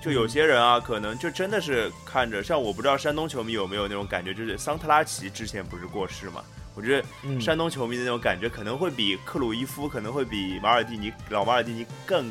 [0.06, 6.44] 就有些人啊，可能就真的是看着，像我不知道山东球迷有没有那种感觉，就是桑特拉奇之前不是过世嘛？
[6.76, 12.24] 我觉得嗯，山东球迷的那种感觉可能会比克鲁伊夫，可能会比马尔蒂尼老马尔蒂尼更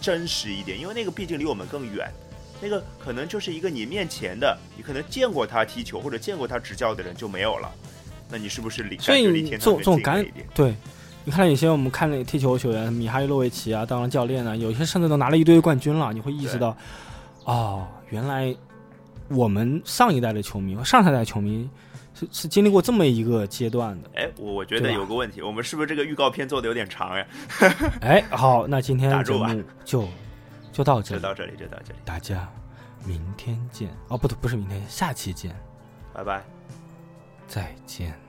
[0.00, 2.08] 真实一点，因为那个毕竟离我们更远。
[2.62, 7.68] 那个可能就是一个你面前的，你可能见过他踢球或者见过他执教的人就没有了，
[8.30, 10.46] 那你是不是离所以你这种这种更近了感一点？
[10.54, 10.74] 对，
[11.24, 16.74] 你看了有些我们看那踢球球员，米哈伊洛维奇啊，当了教练啊，有些甚至都拿了一堆冠军了，你会意识到，
[17.46, 18.54] 哦，原来
[19.28, 21.68] 我们上一代的球迷和上上代球迷
[22.12, 24.10] 是是经历过这么一个阶段的。
[24.14, 27.26] 哎，我我觉得有个问题，我们是不是这个预告片做的有点长呀？
[28.02, 30.08] 哎，好，那今天节目就
[30.72, 32.48] 就到这里，就到这里，就到这里，大家
[33.04, 33.88] 明天见。
[34.08, 35.54] 哦，不对，不是明天，下期见，
[36.12, 36.42] 拜拜。
[37.46, 38.25] 再见。